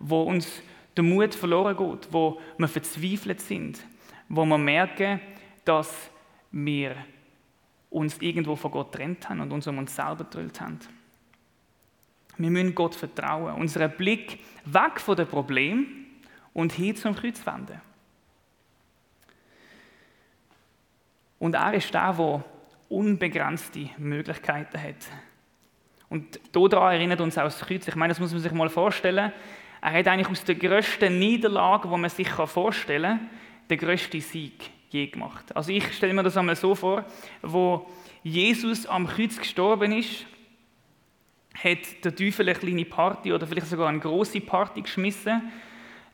wo 0.00 0.22
uns 0.22 0.62
der 0.96 1.04
Mut 1.04 1.34
verloren 1.34 1.76
geht, 1.76 2.12
wo 2.12 2.40
wir 2.56 2.66
verzweifelt 2.66 3.40
sind, 3.40 3.78
wo 4.28 4.44
wir 4.44 4.58
merken, 4.58 5.20
dass 5.64 6.10
wir 6.50 6.96
uns 7.90 8.18
irgendwo 8.20 8.56
von 8.56 8.70
Gott 8.70 8.92
trennt 8.92 9.28
haben 9.28 9.40
und 9.40 9.52
uns 9.52 9.66
um 9.66 9.78
uns 9.78 9.94
selber 9.94 10.24
gedrillt 10.24 10.60
haben. 10.60 10.78
Wir 12.36 12.50
müssen 12.50 12.74
Gott 12.74 12.94
vertrauen, 12.94 13.54
unseren 13.54 13.90
Blick 13.96 14.38
weg 14.64 15.00
von 15.00 15.16
dem 15.16 15.26
Problem 15.26 16.06
und 16.52 16.72
hin 16.72 16.94
zum 16.94 17.14
Kreuz 17.14 17.44
wenden. 17.44 17.80
Und 21.38 21.54
er 21.54 21.74
ist 21.74 21.92
der, 21.92 22.12
der 22.12 22.44
unbegrenzte 22.88 23.90
Möglichkeiten 23.98 24.80
hat. 24.80 25.06
Und 26.08 26.40
daran 26.52 26.94
erinnert 26.94 27.20
uns 27.20 27.36
auch 27.38 27.44
das 27.44 27.60
Kreuz. 27.60 27.86
Ich 27.86 27.94
meine, 27.94 28.12
das 28.12 28.20
muss 28.20 28.32
man 28.32 28.40
sich 28.40 28.52
mal 28.52 28.68
vorstellen. 28.68 29.32
Er 29.80 29.92
hat 29.92 30.08
eigentlich 30.08 30.28
aus 30.28 30.44
der 30.44 30.56
größten 30.56 31.16
Niederlage, 31.18 31.88
die 31.88 31.96
man 31.96 32.10
sich 32.10 32.28
vorstellen 32.28 33.18
kann, 33.18 33.30
den 33.68 33.78
größten 33.78 34.20
Sieg 34.20 34.70
je 34.90 35.06
gemacht. 35.06 35.54
Also 35.56 35.72
ich 35.72 35.92
stelle 35.94 36.14
mir 36.14 36.22
das 36.22 36.36
einmal 36.36 36.56
so 36.56 36.74
vor, 36.74 37.04
wo 37.42 37.88
Jesus 38.22 38.86
am 38.86 39.06
Kreuz 39.06 39.36
gestorben 39.38 39.92
ist, 39.92 40.26
hat 41.54 42.04
der 42.04 42.14
Teufel 42.14 42.48
eine 42.48 42.58
kleine 42.58 42.84
Party 42.84 43.32
oder 43.32 43.46
vielleicht 43.46 43.66
sogar 43.66 43.88
eine 43.88 43.98
große 43.98 44.40
Party 44.40 44.82
geschmissen 44.82 45.52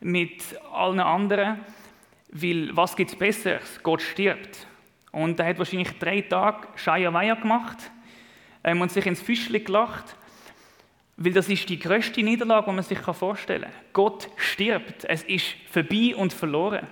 mit 0.01 0.41
allen 0.71 0.99
anderen, 0.99 1.59
weil 2.29 2.75
was 2.75 2.95
gibt 2.95 3.11
es 3.11 3.15
Besseres? 3.17 3.79
Gott 3.83 4.01
stirbt. 4.01 4.67
Und 5.11 5.39
er 5.39 5.47
hat 5.47 5.59
wahrscheinlich 5.59 5.91
drei 5.97 6.21
Tage 6.21 6.67
Scheierweier 6.75 7.35
gemacht 7.37 7.77
ähm, 8.63 8.81
und 8.81 8.91
sich 8.91 9.05
ins 9.05 9.21
Fischli 9.21 9.61
gelacht, 9.61 10.17
weil 11.15 11.31
das 11.31 11.47
ist 11.47 11.69
die 11.69 11.79
größte 11.79 12.21
Niederlage, 12.21 12.65
die 12.69 12.75
man 12.75 12.83
sich 12.83 12.99
vorstellen 12.99 13.71
kann. 13.71 13.71
Gott 13.93 14.29
stirbt, 14.35 15.05
es 15.05 15.23
ist 15.23 15.55
vorbei 15.69 16.13
und 16.15 16.33
verloren. 16.33 16.87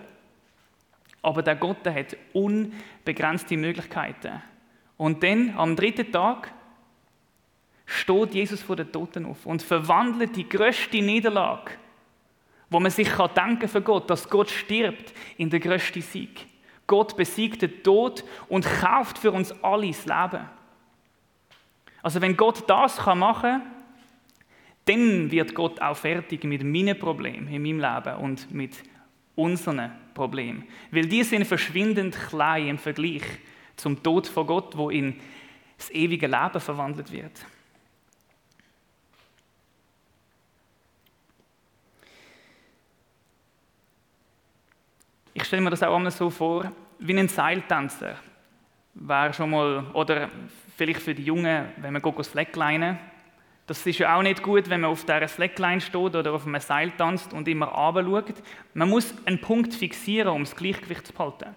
Aber 1.24 1.42
der 1.42 1.56
Gott, 1.56 1.84
der 1.86 1.96
hat 1.96 2.16
unbegrenzte 2.34 3.58
Möglichkeiten. 3.58 4.44
Und 4.98 5.24
dann, 5.24 5.56
am 5.58 5.76
dritten 5.76 6.12
Tag, 6.12 6.54
steht 7.86 8.36
Jesus 8.36 8.62
vor 8.62 8.76
den 8.76 8.92
Toten 8.92 9.26
auf 9.26 9.46
und 9.46 9.62
verwandelt 9.62 10.36
die 10.36 10.48
größte 10.48 11.02
Niederlage, 11.02 11.72
wo 12.70 12.80
man 12.80 12.92
sich 12.92 13.10
kann 13.10 13.34
denken 13.36 13.68
für 13.68 13.82
Gott, 13.82 14.10
dass 14.10 14.30
Gott 14.30 14.50
stirbt, 14.50 15.14
in 15.38 15.50
den 15.50 15.62
größten 15.62 16.02
Sieg. 16.02 16.48
Gott 16.88 17.16
besiegt 17.16 17.62
den 17.62 17.82
Tod 17.84 18.24
und 18.50 18.66
kauft 18.66 19.18
für 19.18 19.32
uns 19.32 19.52
alle 19.64 19.88
das 19.88 20.06
Leben. 20.06 20.50
Also 22.02 22.22
wenn 22.22 22.36
Gott 22.36 22.70
das 22.70 23.04
machen 23.06 23.42
kann, 23.42 23.62
dann 24.86 25.32
wird 25.32 25.56
Gott 25.56 25.82
auch 25.82 25.96
fertig 25.96 26.44
mit 26.44 26.64
meinen 26.64 27.00
Problemen 27.00 27.48
in 27.48 27.62
meinem 27.62 27.80
Leben 27.80 28.18
und 28.18 28.52
mit 28.54 28.84
unseren 29.36 29.92
Problemen. 30.14 30.68
Weil 30.92 31.06
die 31.06 31.24
sind 31.24 31.46
verschwindend 31.46 32.16
klein 32.30 32.68
im 32.68 32.78
Vergleich 32.78 33.24
zum 33.76 34.02
Tod 34.02 34.28
von 34.28 34.48
Gott, 34.48 34.78
wo 34.78 34.90
in 34.90 35.20
das 35.78 35.90
ewige 35.92 36.28
Leben 36.28 36.60
verwandelt 36.60 37.12
wird. 37.12 37.46
Ich 45.34 45.44
stelle 45.46 45.64
mir 45.64 45.72
das 45.72 45.82
auch 45.82 45.96
einmal 45.96 46.12
so 46.12 46.30
vor, 46.30 46.72
wie 47.00 47.18
ein 47.18 47.28
Seiltänzer. 47.28 48.16
Wer 48.94 49.34
schon 49.34 49.50
mal, 49.50 49.86
oder 49.94 50.30
vielleicht 50.78 51.02
für 51.02 51.16
die 51.16 51.24
Jungen, 51.24 51.70
wenn 51.78 51.94
man 51.94 52.02
geht 52.02 52.26
Slackline, 52.26 53.00
das 53.66 53.86
ist 53.86 54.00
ja 54.00 54.18
auch 54.18 54.24
nicht 54.24 54.44
gut, 54.44 54.70
wenn 54.70 54.82
man 54.82 54.92
auf 54.92 55.06
dieser 55.06 55.28
Slackline 55.28 55.80
steht 55.80 56.16
oder 56.16 56.34
auf 56.34 56.46
einem 56.46 56.60
Seil 56.60 56.92
tanzt 56.92 57.34
und 57.34 57.48
immer 57.48 57.68
runter 57.68 58.34
Man 58.74 58.90
muss 58.90 59.14
einen 59.26 59.40
Punkt 59.40 59.74
fixieren, 59.74 60.34
um 60.34 60.44
das 60.44 60.56
Gleichgewicht 60.56 61.08
zu 61.08 61.14
behalten. 61.14 61.56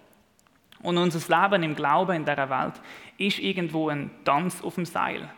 Und 0.81 0.97
unser 0.97 1.19
Leben 1.41 1.63
im 1.63 1.75
Glauben 1.75 2.15
in 2.15 2.25
dieser 2.25 2.49
Welt 2.49 2.75
ist 3.17 3.39
irgendwo 3.39 3.89
ein 3.89 4.09
Tanz 4.23 4.63
auf 4.63 4.75
dem 4.75 4.85
Seil. 4.85 5.29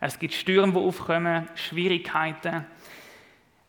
Es 0.00 0.18
gibt 0.18 0.34
Stürme, 0.34 0.72
die 0.72 0.78
aufkommen, 0.78 1.48
Schwierigkeiten. 1.54 2.66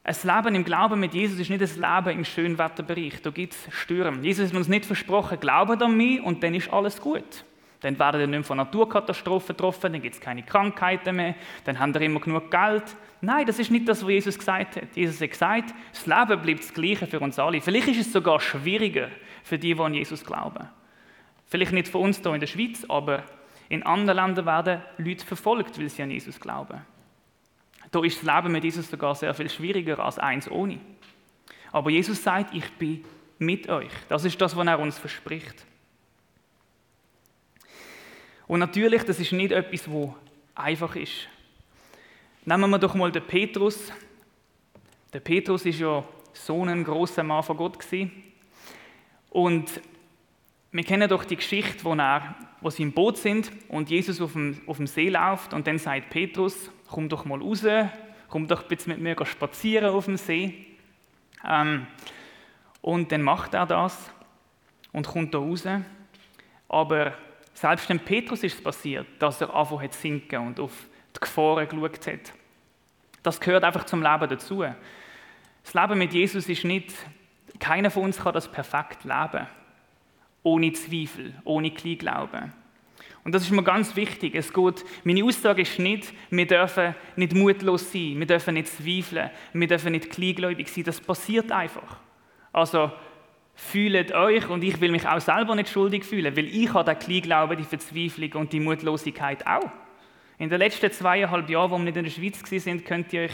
Ein 0.03 0.15
Leben 0.23 0.55
im 0.55 0.63
Glauben 0.63 0.99
mit 0.99 1.13
Jesus 1.13 1.39
ist 1.39 1.49
nicht 1.49 1.61
ein 1.61 2.05
Leben 2.05 2.19
im 2.19 2.25
Schönwetterbereich. 2.25 3.21
Da 3.21 3.29
gibt 3.29 3.53
es 3.53 3.67
Stürme. 3.73 4.23
Jesus 4.23 4.49
hat 4.49 4.57
uns 4.57 4.67
nicht 4.67 4.85
versprochen, 4.85 5.39
glaubt 5.39 5.81
an 5.81 5.95
mich 5.95 6.21
und 6.21 6.41
dann 6.41 6.55
ist 6.55 6.71
alles 6.71 6.99
gut. 6.99 7.43
Dann 7.81 7.99
werden 7.99 8.21
ihr 8.21 8.27
nicht 8.27 8.39
mehr 8.39 8.43
von 8.43 8.57
Naturkatastrophen 8.57 9.55
getroffen, 9.55 9.93
dann 9.93 10.01
gibt 10.01 10.15
es 10.15 10.21
keine 10.21 10.43
Krankheiten 10.43 11.15
mehr, 11.15 11.35
dann 11.63 11.77
haben 11.77 11.93
ihr 11.93 12.01
immer 12.01 12.19
genug 12.19 12.49
Geld. 12.49 12.83
Nein, 13.21 13.45
das 13.45 13.59
ist 13.59 13.71
nicht 13.71 13.87
das, 13.87 14.03
was 14.03 14.09
Jesus 14.09 14.37
gesagt 14.37 14.77
hat. 14.77 14.95
Jesus 14.95 15.21
hat 15.21 15.29
gesagt, 15.29 15.73
das 15.91 16.05
Leben 16.05 16.41
bleibt 16.41 16.59
das 16.59 16.73
Gleiche 16.73 17.07
für 17.07 17.19
uns 17.19 17.37
alle. 17.37 17.61
Vielleicht 17.61 17.87
ist 17.87 18.07
es 18.07 18.13
sogar 18.13 18.39
schwieriger 18.39 19.09
für 19.43 19.59
die, 19.59 19.73
die 19.73 19.79
an 19.79 19.93
Jesus 19.93 20.23
glauben. 20.23 20.67
Vielleicht 21.45 21.71
nicht 21.71 21.87
für 21.87 21.99
uns 21.99 22.19
hier 22.19 22.33
in 22.33 22.39
der 22.39 22.47
Schweiz, 22.47 22.83
aber 22.89 23.23
in 23.69 23.83
anderen 23.83 24.17
Ländern 24.17 24.45
werden 24.45 24.81
Leute 24.97 25.25
verfolgt, 25.25 25.79
weil 25.79 25.89
sie 25.89 26.03
an 26.03 26.11
Jesus 26.11 26.39
glauben. 26.39 26.81
Da 27.91 28.03
ist 28.03 28.23
das 28.23 28.35
Leben 28.35 28.51
mit 28.51 28.63
Jesus 28.63 28.89
sogar 28.89 29.15
sehr 29.15 29.33
viel 29.33 29.49
schwieriger 29.49 29.99
als 29.99 30.19
eins 30.19 30.49
ohne. 30.49 30.79
Aber 31.71 31.89
Jesus 31.89 32.21
sagt, 32.21 32.53
ich 32.53 32.69
bin 32.73 33.03
mit 33.39 33.69
euch. 33.69 33.91
Das 34.09 34.25
ist 34.25 34.39
das, 34.41 34.55
was 34.55 34.67
er 34.67 34.79
uns 34.79 34.97
verspricht. 34.97 35.65
Und 38.47 38.59
natürlich, 38.59 39.03
das 39.03 39.19
ist 39.19 39.33
nicht 39.33 39.51
etwas, 39.51 39.89
wo 39.89 40.15
einfach 40.55 40.95
ist. 40.95 41.27
Nehmen 42.45 42.69
wir 42.69 42.79
doch 42.79 42.95
mal 42.95 43.11
den 43.11 43.25
Petrus. 43.25 43.91
Der 45.11 45.19
Petrus 45.19 45.65
ist 45.65 45.79
ja 45.79 46.03
so 46.31 46.63
ein 46.63 46.83
großer 46.83 47.23
Mann 47.23 47.43
von 47.43 47.57
Gott 47.57 47.77
gewesen. 47.77 48.11
Und 49.29 49.81
wir 50.71 50.83
kennen 50.83 51.09
doch 51.09 51.25
die 51.25 51.35
Geschichte, 51.35 51.83
wo, 51.83 51.93
er, 51.93 52.35
wo 52.61 52.69
sie 52.69 52.83
im 52.83 52.93
Boot 52.93 53.17
sind 53.17 53.51
und 53.67 53.89
Jesus 53.89 54.21
auf 54.21 54.33
dem, 54.33 54.61
auf 54.65 54.77
dem 54.77 54.87
See 54.87 55.09
läuft 55.09 55.53
und 55.53 55.67
dann 55.67 55.77
sagt 55.77 56.09
Petrus, 56.09 56.71
komm 56.89 57.09
doch 57.09 57.25
mal 57.25 57.41
raus, 57.41 57.65
komm 58.29 58.47
doch 58.47 58.63
bitte 58.63 58.89
mit 58.89 58.99
mir 58.99 59.15
spazieren 59.25 59.89
auf 59.89 60.05
dem 60.05 60.17
See. 60.17 60.67
Ähm, 61.45 61.87
und 62.81 63.11
dann 63.11 63.21
macht 63.23 63.53
er 63.53 63.65
das 63.65 64.09
und 64.93 65.07
kommt 65.07 65.33
da 65.33 65.39
raus. 65.39 65.67
Aber 66.69 67.13
selbst 67.59 67.89
dem 67.89 67.99
Petrus 67.99 68.43
ist 68.43 68.53
es 68.53 68.63
passiert, 68.63 69.07
dass 69.17 69.41
er 69.41 69.51
angefangen 69.51 69.91
zu 69.91 69.99
sinken 69.99 70.45
und 70.45 70.59
auf 70.59 70.71
die 71.15 71.19
Gefahren 71.19 71.67
geschaut 71.67 72.05
hat. 72.05 72.33
Das 73.23 73.39
gehört 73.39 73.63
einfach 73.63 73.85
zum 73.85 74.03
Leben 74.03 74.29
dazu. 74.29 74.63
Das 75.63 75.73
Leben 75.73 75.97
mit 75.97 76.13
Jesus 76.13 76.47
ist 76.47 76.63
nicht, 76.63 76.93
keiner 77.59 77.89
von 77.89 78.03
uns 78.03 78.19
kann 78.19 78.33
das 78.35 78.51
perfekt 78.51 79.05
leben. 79.05 79.47
Ohne 80.43 80.71
Zweifel, 80.73 81.33
ohne 81.45 81.71
Kleinglauben. 81.71 82.53
Und 83.23 83.33
das 83.33 83.41
ist 83.41 83.51
mir 83.51 83.63
ganz 83.63 83.95
wichtig. 83.95 84.35
Es 84.35 84.53
geht, 84.53 84.85
meine 85.03 85.23
Aussage 85.23 85.63
ist 85.63 85.79
nicht, 85.79 86.13
wir 86.29 86.45
dürfen 86.45 86.93
nicht 87.15 87.33
mutlos 87.33 87.91
sein, 87.91 88.19
wir 88.19 88.27
dürfen 88.27 88.53
nicht 88.53 88.67
zweifeln, 88.67 89.31
wir 89.53 89.67
dürfen 89.67 89.93
nicht 89.93 90.11
kleingläubig 90.11 90.69
sein. 90.69 90.83
Das 90.83 91.01
passiert 91.01 91.51
einfach. 91.51 91.97
Also, 92.53 92.91
fühlt 93.57 94.13
euch 94.13 94.47
und 94.49 94.63
ich 94.63 94.79
will 94.79 94.91
mich 94.91 95.05
auch 95.07 95.19
selber 95.19 95.55
nicht 95.55 95.69
schuldig 95.69 96.05
fühlen, 96.05 96.37
weil 96.37 96.45
ich 96.45 96.71
habe 96.73 96.93
den 96.93 96.99
Kleinglauben, 96.99 97.57
die 97.57 97.63
Verzweiflung 97.63 98.31
und 98.33 98.53
die 98.53 98.59
Mutlosigkeit 98.59 99.45
auch. 99.45 99.69
In 100.37 100.49
den 100.49 100.59
letzten 100.59 100.91
zweieinhalb 100.91 101.49
Jahren, 101.49 101.71
wo 101.71 101.77
wir 101.77 101.83
nicht 101.83 101.97
in 101.97 102.03
der 102.03 102.11
Schweiz 102.11 102.39
sind, 102.63 102.85
könnt 102.85 103.11
ihr 103.11 103.23
euch, 103.23 103.33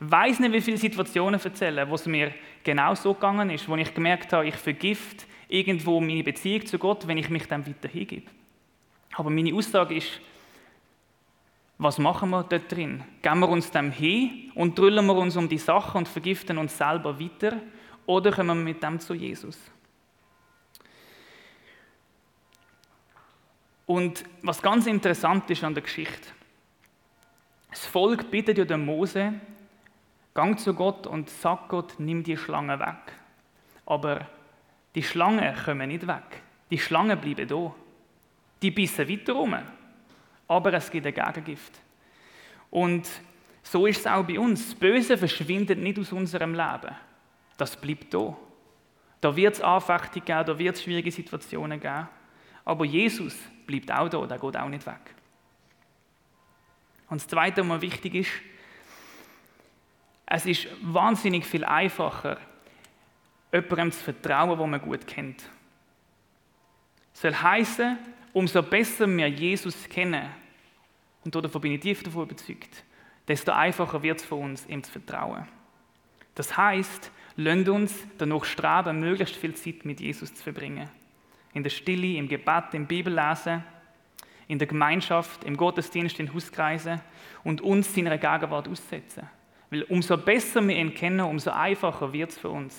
weiß 0.00 0.40
nicht, 0.40 0.52
wie 0.52 0.60
viele 0.60 0.76
Situationen 0.76 1.40
erzählen, 1.40 1.88
wo 1.88 1.94
es 1.94 2.04
mir 2.06 2.34
genau 2.64 2.96
so 2.96 3.14
gegangen 3.14 3.48
ist, 3.50 3.68
wo 3.68 3.76
ich 3.76 3.94
gemerkt 3.94 4.32
habe, 4.32 4.48
ich 4.48 4.56
vergift 4.56 5.24
irgendwo 5.48 6.00
meine 6.00 6.24
Beziehung 6.24 6.66
zu 6.66 6.76
Gott, 6.76 7.06
wenn 7.06 7.18
ich 7.18 7.30
mich 7.30 7.46
dann 7.46 7.64
weiter 7.64 7.88
hingebe. 7.88 8.28
Aber 9.14 9.30
meine 9.30 9.54
Aussage 9.54 9.94
ist, 9.94 10.20
was 11.78 11.98
machen 11.98 12.30
wir 12.30 12.42
dort 12.42 12.70
drin? 12.70 13.04
Gehen 13.22 13.38
wir 13.38 13.48
uns 13.48 13.70
dem 13.70 13.92
hin 13.92 14.50
und 14.56 14.76
drüllen 14.76 15.06
wir 15.06 15.14
uns 15.14 15.36
um 15.36 15.48
die 15.48 15.58
Sache 15.58 15.96
und 15.96 16.08
vergiften 16.08 16.58
uns 16.58 16.76
selber 16.76 17.18
weiter? 17.20 17.56
Oder 18.10 18.32
kommen 18.32 18.58
wir 18.58 18.64
mit 18.64 18.82
dem 18.82 18.98
zu 18.98 19.14
Jesus? 19.14 19.56
Und 23.86 24.24
was 24.42 24.60
ganz 24.60 24.88
interessant 24.88 25.48
ist 25.48 25.62
an 25.62 25.74
der 25.74 25.84
Geschichte, 25.84 26.26
das 27.70 27.86
Volk 27.86 28.28
bittet 28.28 28.58
ja 28.58 28.64
den 28.64 28.84
Mose, 28.84 29.34
gang 30.34 30.58
zu 30.58 30.74
Gott 30.74 31.06
und 31.06 31.30
sag 31.30 31.68
Gott, 31.68 32.00
nimm 32.00 32.24
die 32.24 32.36
Schlange 32.36 32.80
weg. 32.80 33.12
Aber 33.86 34.26
die 34.96 35.04
Schlangen 35.04 35.54
kommen 35.64 35.86
nicht 35.86 36.04
weg. 36.04 36.42
Die 36.68 36.80
Schlangen 36.80 37.20
bleiben 37.20 37.46
da. 37.46 37.72
Die 38.60 38.72
bissen 38.72 39.08
weiter 39.08 39.34
rum. 39.34 39.54
Aber 40.48 40.72
es 40.72 40.90
gibt 40.90 41.06
ein 41.06 41.14
Gegengift. 41.14 41.78
Und 42.70 43.08
so 43.62 43.86
ist 43.86 44.00
es 44.00 44.06
auch 44.08 44.24
bei 44.24 44.36
uns. 44.36 44.70
Das 44.70 44.74
Böse 44.74 45.16
verschwindet 45.16 45.78
nicht 45.78 45.96
aus 45.96 46.10
unserem 46.10 46.54
Leben 46.54 46.96
das 47.60 47.76
bleibt 47.76 48.12
da. 48.14 48.36
Da 49.20 49.36
wird 49.36 49.54
es 49.54 49.60
Anfechtungen 49.60 50.24
geben, 50.24 50.46
da 50.46 50.58
wird 50.58 50.76
es 50.76 50.82
schwierige 50.82 51.12
Situationen 51.12 51.78
geben. 51.78 52.08
Aber 52.64 52.84
Jesus 52.84 53.36
bleibt 53.66 53.92
auch 53.92 54.08
da, 54.08 54.26
der 54.26 54.38
geht 54.38 54.56
auch 54.56 54.68
nicht 54.68 54.86
weg. 54.86 55.14
Und 57.08 57.20
das 57.20 57.28
Zweite, 57.28 57.60
was 57.60 57.66
mir 57.66 57.82
wichtig 57.82 58.14
ist, 58.14 58.30
es 60.26 60.46
ist 60.46 60.68
wahnsinnig 60.82 61.44
viel 61.44 61.64
einfacher, 61.64 62.38
jemandem 63.52 63.92
zu 63.92 64.04
vertrauen, 64.04 64.58
wo 64.58 64.66
man 64.66 64.80
gut 64.80 65.06
kennt. 65.06 65.42
Das 67.12 67.22
soll 67.22 67.34
heißen, 67.34 67.98
umso 68.32 68.62
besser 68.62 69.08
wir 69.08 69.28
Jesus 69.28 69.88
kennen, 69.88 70.30
und 71.24 71.34
davon 71.34 71.60
bin 71.60 71.72
ich 71.72 71.80
tief 71.80 72.02
davon 72.02 72.22
überzeugt, 72.22 72.84
desto 73.28 73.52
einfacher 73.52 74.02
wird 74.02 74.20
es 74.20 74.24
für 74.24 74.36
uns, 74.36 74.64
ihm 74.66 74.82
zu 74.82 74.92
vertrauen. 74.92 75.46
Das 76.34 76.56
heißt, 76.56 77.10
lasst 77.42 77.68
uns 77.68 77.94
danach 78.18 78.44
streben, 78.44 79.00
möglichst 79.00 79.36
viel 79.36 79.54
Zeit 79.54 79.84
mit 79.84 80.00
Jesus 80.00 80.34
zu 80.34 80.42
verbringen. 80.42 80.88
In 81.52 81.62
der 81.62 81.70
Stille, 81.70 82.16
im 82.16 82.28
Gebet, 82.28 82.74
im 82.74 82.86
Bibellesen, 82.86 83.64
in 84.46 84.58
der 84.58 84.68
Gemeinschaft, 84.68 85.44
im 85.44 85.56
Gottesdienst, 85.56 86.20
in 86.20 86.32
Hauskreisen 86.32 87.00
und 87.44 87.60
uns 87.60 87.94
seiner 87.94 88.18
Gegenwart 88.18 88.68
aussetzen. 88.68 89.28
Weil 89.70 89.84
umso 89.84 90.16
besser 90.16 90.66
wir 90.66 90.76
ihn 90.76 90.94
kennen, 90.94 91.20
umso 91.20 91.50
einfacher 91.50 92.12
wird 92.12 92.30
es 92.30 92.38
für 92.38 92.50
uns, 92.50 92.76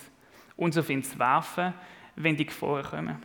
uns 0.57 0.77
auf 0.77 0.89
ihn 0.89 1.03
zu 1.03 1.17
werfen, 1.17 1.73
wenn 2.15 2.35
die 2.35 2.45
Gefahren 2.45 2.83
kommen. 2.83 3.23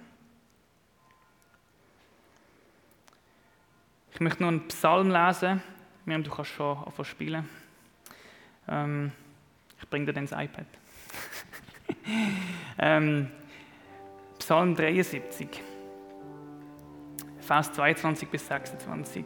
Ich 4.15 4.21
möchte 4.21 4.43
noch 4.43 4.49
einen 4.49 4.67
Psalm 4.69 5.11
lesen. 5.11 5.63
Miriam, 6.07 6.23
du 6.23 6.31
kannst 6.31 6.53
schon 6.53 6.79
anfangen 6.79 7.05
spielen. 7.05 7.49
Ähm, 8.69 9.13
ich 9.79 9.89
bringe 9.91 10.07
dir 10.07 10.13
dann 10.15 10.27
das 10.27 10.33
iPad. 10.33 10.67
ähm, 12.79 13.29
Psalm 14.39 14.75
73, 14.75 15.49
Vers 17.41 17.73
22 17.73 18.29
bis 18.29 18.47
26. 18.47 19.25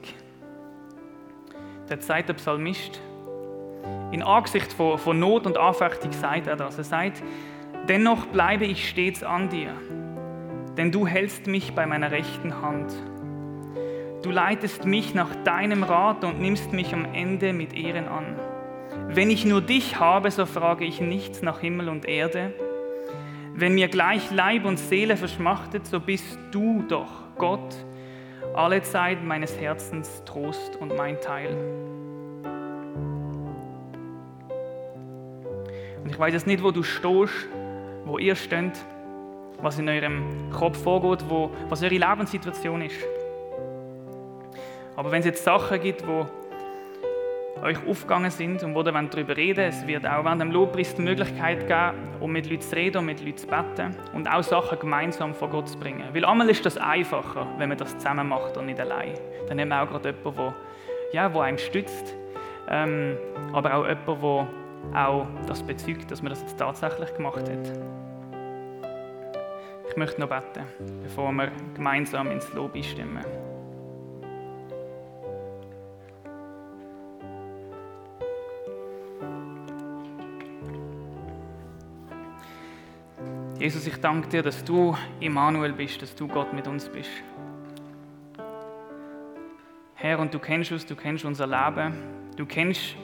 Der 1.89 1.97
der 1.97 2.35
Psalmist, 2.35 3.01
in 4.13 4.23
Angesicht 4.23 4.73
von, 4.73 4.99
von 4.99 5.19
Not 5.19 5.47
und 5.47 5.57
Anfechtung 5.57 6.13
sagt 6.13 6.47
er 6.47 6.57
das. 6.57 6.79
Er 6.79 6.85
sagt, 6.85 7.23
dennoch 7.89 8.27
bleibe 8.27 8.65
ich 8.65 8.89
stets 8.89 9.23
an 9.23 9.49
dir, 9.49 9.75
denn 10.77 10.93
du 10.93 11.07
hältst 11.07 11.47
mich 11.47 11.75
bei 11.75 11.87
meiner 11.87 12.11
rechten 12.11 12.61
Hand. 12.61 12.93
Du 14.23 14.31
leitest 14.31 14.85
mich 14.85 15.15
nach 15.15 15.35
deinem 15.45 15.83
Rat 15.83 16.25
und 16.25 16.41
nimmst 16.41 16.73
mich 16.73 16.93
am 16.93 17.07
Ende 17.15 17.53
mit 17.53 17.73
Ehren 17.73 18.07
an. 18.07 18.37
Wenn 19.13 19.31
ich 19.31 19.45
nur 19.45 19.61
dich 19.61 19.99
habe, 19.99 20.31
so 20.31 20.47
frage 20.47 20.85
ich 20.85 21.01
nichts 21.01 21.43
nach 21.43 21.61
Himmel 21.61 21.89
und 21.89 22.07
Erde. 22.07 22.53
Wenn 23.55 23.75
mir 23.75 23.89
gleich 23.89 24.31
Leib 24.31 24.65
und 24.65 24.79
Seele 24.79 25.17
verschmachtet, 25.17 25.87
so 25.87 26.01
bist 26.01 26.39
du 26.53 26.85
doch, 26.89 27.11
Gott, 27.37 27.75
alle 28.55 28.83
Zeit 28.83 29.25
meines 29.25 29.59
Herzens 29.61 30.23
Trost 30.25 30.77
und 30.77 30.97
mein 30.97 31.21
Teil. 31.21 31.57
weiß 36.21 36.35
jetzt 36.35 36.47
nicht, 36.47 36.63
wo 36.63 36.71
du 36.71 36.83
stehst, 36.83 37.49
wo 38.05 38.19
ihr 38.19 38.37
steht, 38.37 38.73
was 39.63 39.79
in 39.79 39.89
eurem 39.89 40.51
Kopf 40.51 40.83
vorgeht, 40.83 41.25
wo, 41.31 41.51
was 41.71 41.83
eure 41.83 41.97
Lebenssituation 41.97 42.83
ist. 42.83 43.01
Aber 44.97 45.11
wenn 45.11 45.21
es 45.21 45.25
jetzt 45.25 45.43
Sachen 45.43 45.81
gibt, 45.81 46.07
wo 46.07 46.27
euch 47.63 47.79
aufgegangen 47.87 48.31
sind 48.31 48.63
und 48.63 48.75
wo 48.75 48.83
ihr 48.83 48.93
darüber 48.93 49.37
reden 49.37 49.61
Es 49.61 49.87
wird 49.87 50.07
auch 50.07 50.25
während 50.25 50.41
dem 50.41 50.51
Lobpreis 50.51 50.95
die 50.95 51.03
Möglichkeit 51.03 51.67
geben, 51.67 51.99
um 52.21 52.33
mit 52.33 52.49
Leuten 52.49 52.63
zu 52.63 52.77
reden 52.77 52.99
und 52.99 53.07
mit 53.07 53.21
Leuten 53.21 53.37
zu 53.37 53.47
beten 53.47 53.97
und 54.15 54.29
auch 54.29 54.43
Sachen 54.43 54.79
gemeinsam 54.79 55.35
vor 55.35 55.49
Gott 55.49 55.69
zu 55.69 55.79
bringen. 55.79 56.05
Weil 56.13 56.25
einmal 56.25 56.49
ist 56.49 56.65
das 56.65 56.77
einfacher, 56.77 57.47
wenn 57.59 57.69
man 57.69 57.79
das 57.79 57.97
zusammen 57.99 58.29
macht 58.29 58.57
und 58.57 58.67
nicht 58.67 58.81
allein. 58.81 59.15
Dann 59.49 59.61
haben 59.61 59.69
wir 59.69 59.83
auch 59.83 59.89
gerade 59.89 60.11
jemanden, 60.11 60.37
der, 60.37 60.55
ja, 61.13 61.41
einem 61.41 61.59
stützt, 61.59 62.17
ähm, 62.69 63.17
aber 63.53 63.75
auch 63.75 63.87
jemanden, 63.87 64.49
der 64.93 65.09
auch 65.09 65.27
das 65.47 65.63
bezeugt, 65.63 66.11
dass 66.11 66.23
man 66.23 66.31
das 66.31 66.41
jetzt 66.43 66.59
tatsächlich 66.59 67.15
gemacht 67.15 67.41
hat. 67.41 67.81
Ich 69.89 69.97
möchte 69.97 70.21
noch 70.21 70.29
beten, 70.29 70.65
bevor 71.03 71.33
wir 71.33 71.51
gemeinsam 71.75 72.31
ins 72.31 72.53
Lob 72.55 72.77
stimmen. 72.85 73.25
Jesus, 83.61 83.87
ich 83.87 83.97
danke 83.99 84.27
dir, 84.27 84.43
dass 84.43 84.65
du 84.65 84.97
Immanuel 85.21 85.75
bist, 85.75 86.01
dass 86.01 86.17
du 86.17 86.27
Gott 86.27 86.51
mit 86.55 86.67
uns 86.67 86.89
bist. 86.89 87.11
Herr, 89.97 90.19
und 90.19 90.33
du 90.33 90.39
kennst 90.39 90.73
uns, 90.73 90.87
du 90.87 90.97
kennst 90.97 91.27
unser 91.27 91.47
Leben, 91.47 91.93
du 92.37 92.47
kennst 92.47 92.97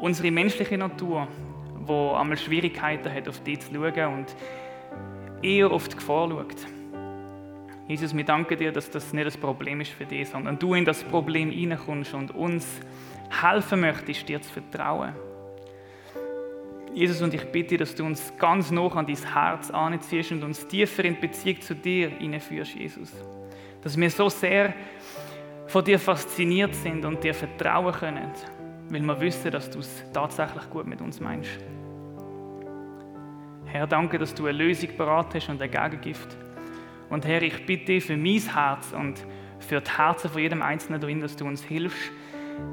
unsere 0.00 0.30
menschliche 0.30 0.78
Natur, 0.78 1.26
wo 1.80 2.12
einmal 2.12 2.38
Schwierigkeiten 2.38 3.12
hat, 3.12 3.28
auf 3.28 3.42
dich 3.42 3.58
zu 3.58 3.74
schauen 3.74 4.18
und 4.18 4.36
eher 5.42 5.68
auf 5.68 5.88
die 5.88 5.96
Gefahr 5.96 6.28
schaut. 6.28 6.64
Jesus, 7.88 8.16
wir 8.16 8.24
danken 8.24 8.56
dir, 8.56 8.70
dass 8.70 8.88
das 8.88 9.12
nicht 9.12 9.26
das 9.26 9.36
Problem 9.36 9.80
ist 9.80 9.90
für 9.90 10.06
dich, 10.06 10.28
sondern 10.28 10.60
du 10.60 10.74
in 10.74 10.84
das 10.84 11.02
Problem 11.02 11.50
hineinkommst 11.50 12.14
und 12.14 12.30
uns 12.30 12.80
helfen 13.30 13.80
möchtest, 13.80 14.28
dir 14.28 14.40
zu 14.40 14.52
vertrauen. 14.52 15.12
Jesus, 16.94 17.22
und 17.22 17.32
ich 17.32 17.44
bitte, 17.46 17.78
dass 17.78 17.94
du 17.94 18.04
uns 18.04 18.32
ganz 18.38 18.70
noch 18.70 18.94
an 18.96 19.06
dein 19.06 19.16
Herz 19.16 19.70
anziehst 19.70 20.32
und 20.32 20.42
uns 20.42 20.66
tiefer 20.66 21.04
in 21.04 21.18
Beziehung 21.18 21.60
zu 21.60 21.74
dir 21.74 22.10
hineinführst, 22.10 22.74
Jesus. 22.74 23.12
Dass 23.80 23.96
wir 23.96 24.10
so 24.10 24.28
sehr 24.28 24.74
von 25.66 25.82
dir 25.82 25.98
fasziniert 25.98 26.74
sind 26.74 27.04
und 27.06 27.24
dir 27.24 27.32
vertrauen 27.32 27.94
können, 27.94 28.30
weil 28.90 29.00
wir 29.00 29.20
wissen, 29.20 29.50
dass 29.50 29.70
du 29.70 29.78
es 29.78 30.04
tatsächlich 30.12 30.68
gut 30.68 30.86
mit 30.86 31.00
uns 31.00 31.18
meinst. 31.18 31.58
Herr, 33.64 33.86
danke, 33.86 34.18
dass 34.18 34.34
du 34.34 34.46
eine 34.46 34.58
Lösung 34.58 34.90
beraten 34.94 35.36
hast 35.36 35.48
und 35.48 35.62
ein 35.62 35.70
Gegengift. 35.70 36.36
Und 37.08 37.24
Herr, 37.24 37.40
ich 37.40 37.64
bitte 37.64 38.02
für 38.02 38.18
mein 38.18 38.40
Herz 38.40 38.92
und 38.92 39.14
für 39.60 39.80
die 39.80 39.90
Herzen 39.90 40.28
von 40.28 40.42
jedem 40.42 40.60
Einzelnen 40.60 41.00
darin, 41.00 41.20
dass 41.22 41.36
du 41.36 41.46
uns 41.46 41.62
hilfst, 41.64 42.12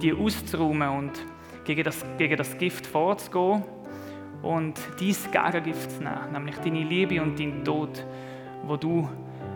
die 0.01 0.13
auszuräumen 0.13 0.89
und 0.89 1.25
gegen 1.63 1.83
das, 1.83 2.05
gegen 2.17 2.35
das 2.35 2.57
Gift 2.57 2.85
vorzugehen 2.85 3.63
und 4.41 4.79
dies 4.99 5.29
Gegengift 5.31 5.91
zu 5.91 6.03
nehmen, 6.03 6.31
nämlich 6.31 6.57
deine 6.57 6.83
Liebe 6.83 7.21
und 7.21 7.39
deinen 7.39 7.63
Tod, 7.63 8.05
wo 8.65 8.77
du 8.77 9.07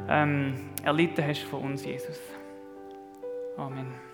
ähm, 0.10 0.54
erlitten 0.84 1.26
hast 1.26 1.44
von 1.44 1.64
uns, 1.64 1.86
Jesus. 1.86 2.20
Amen. 3.58 4.13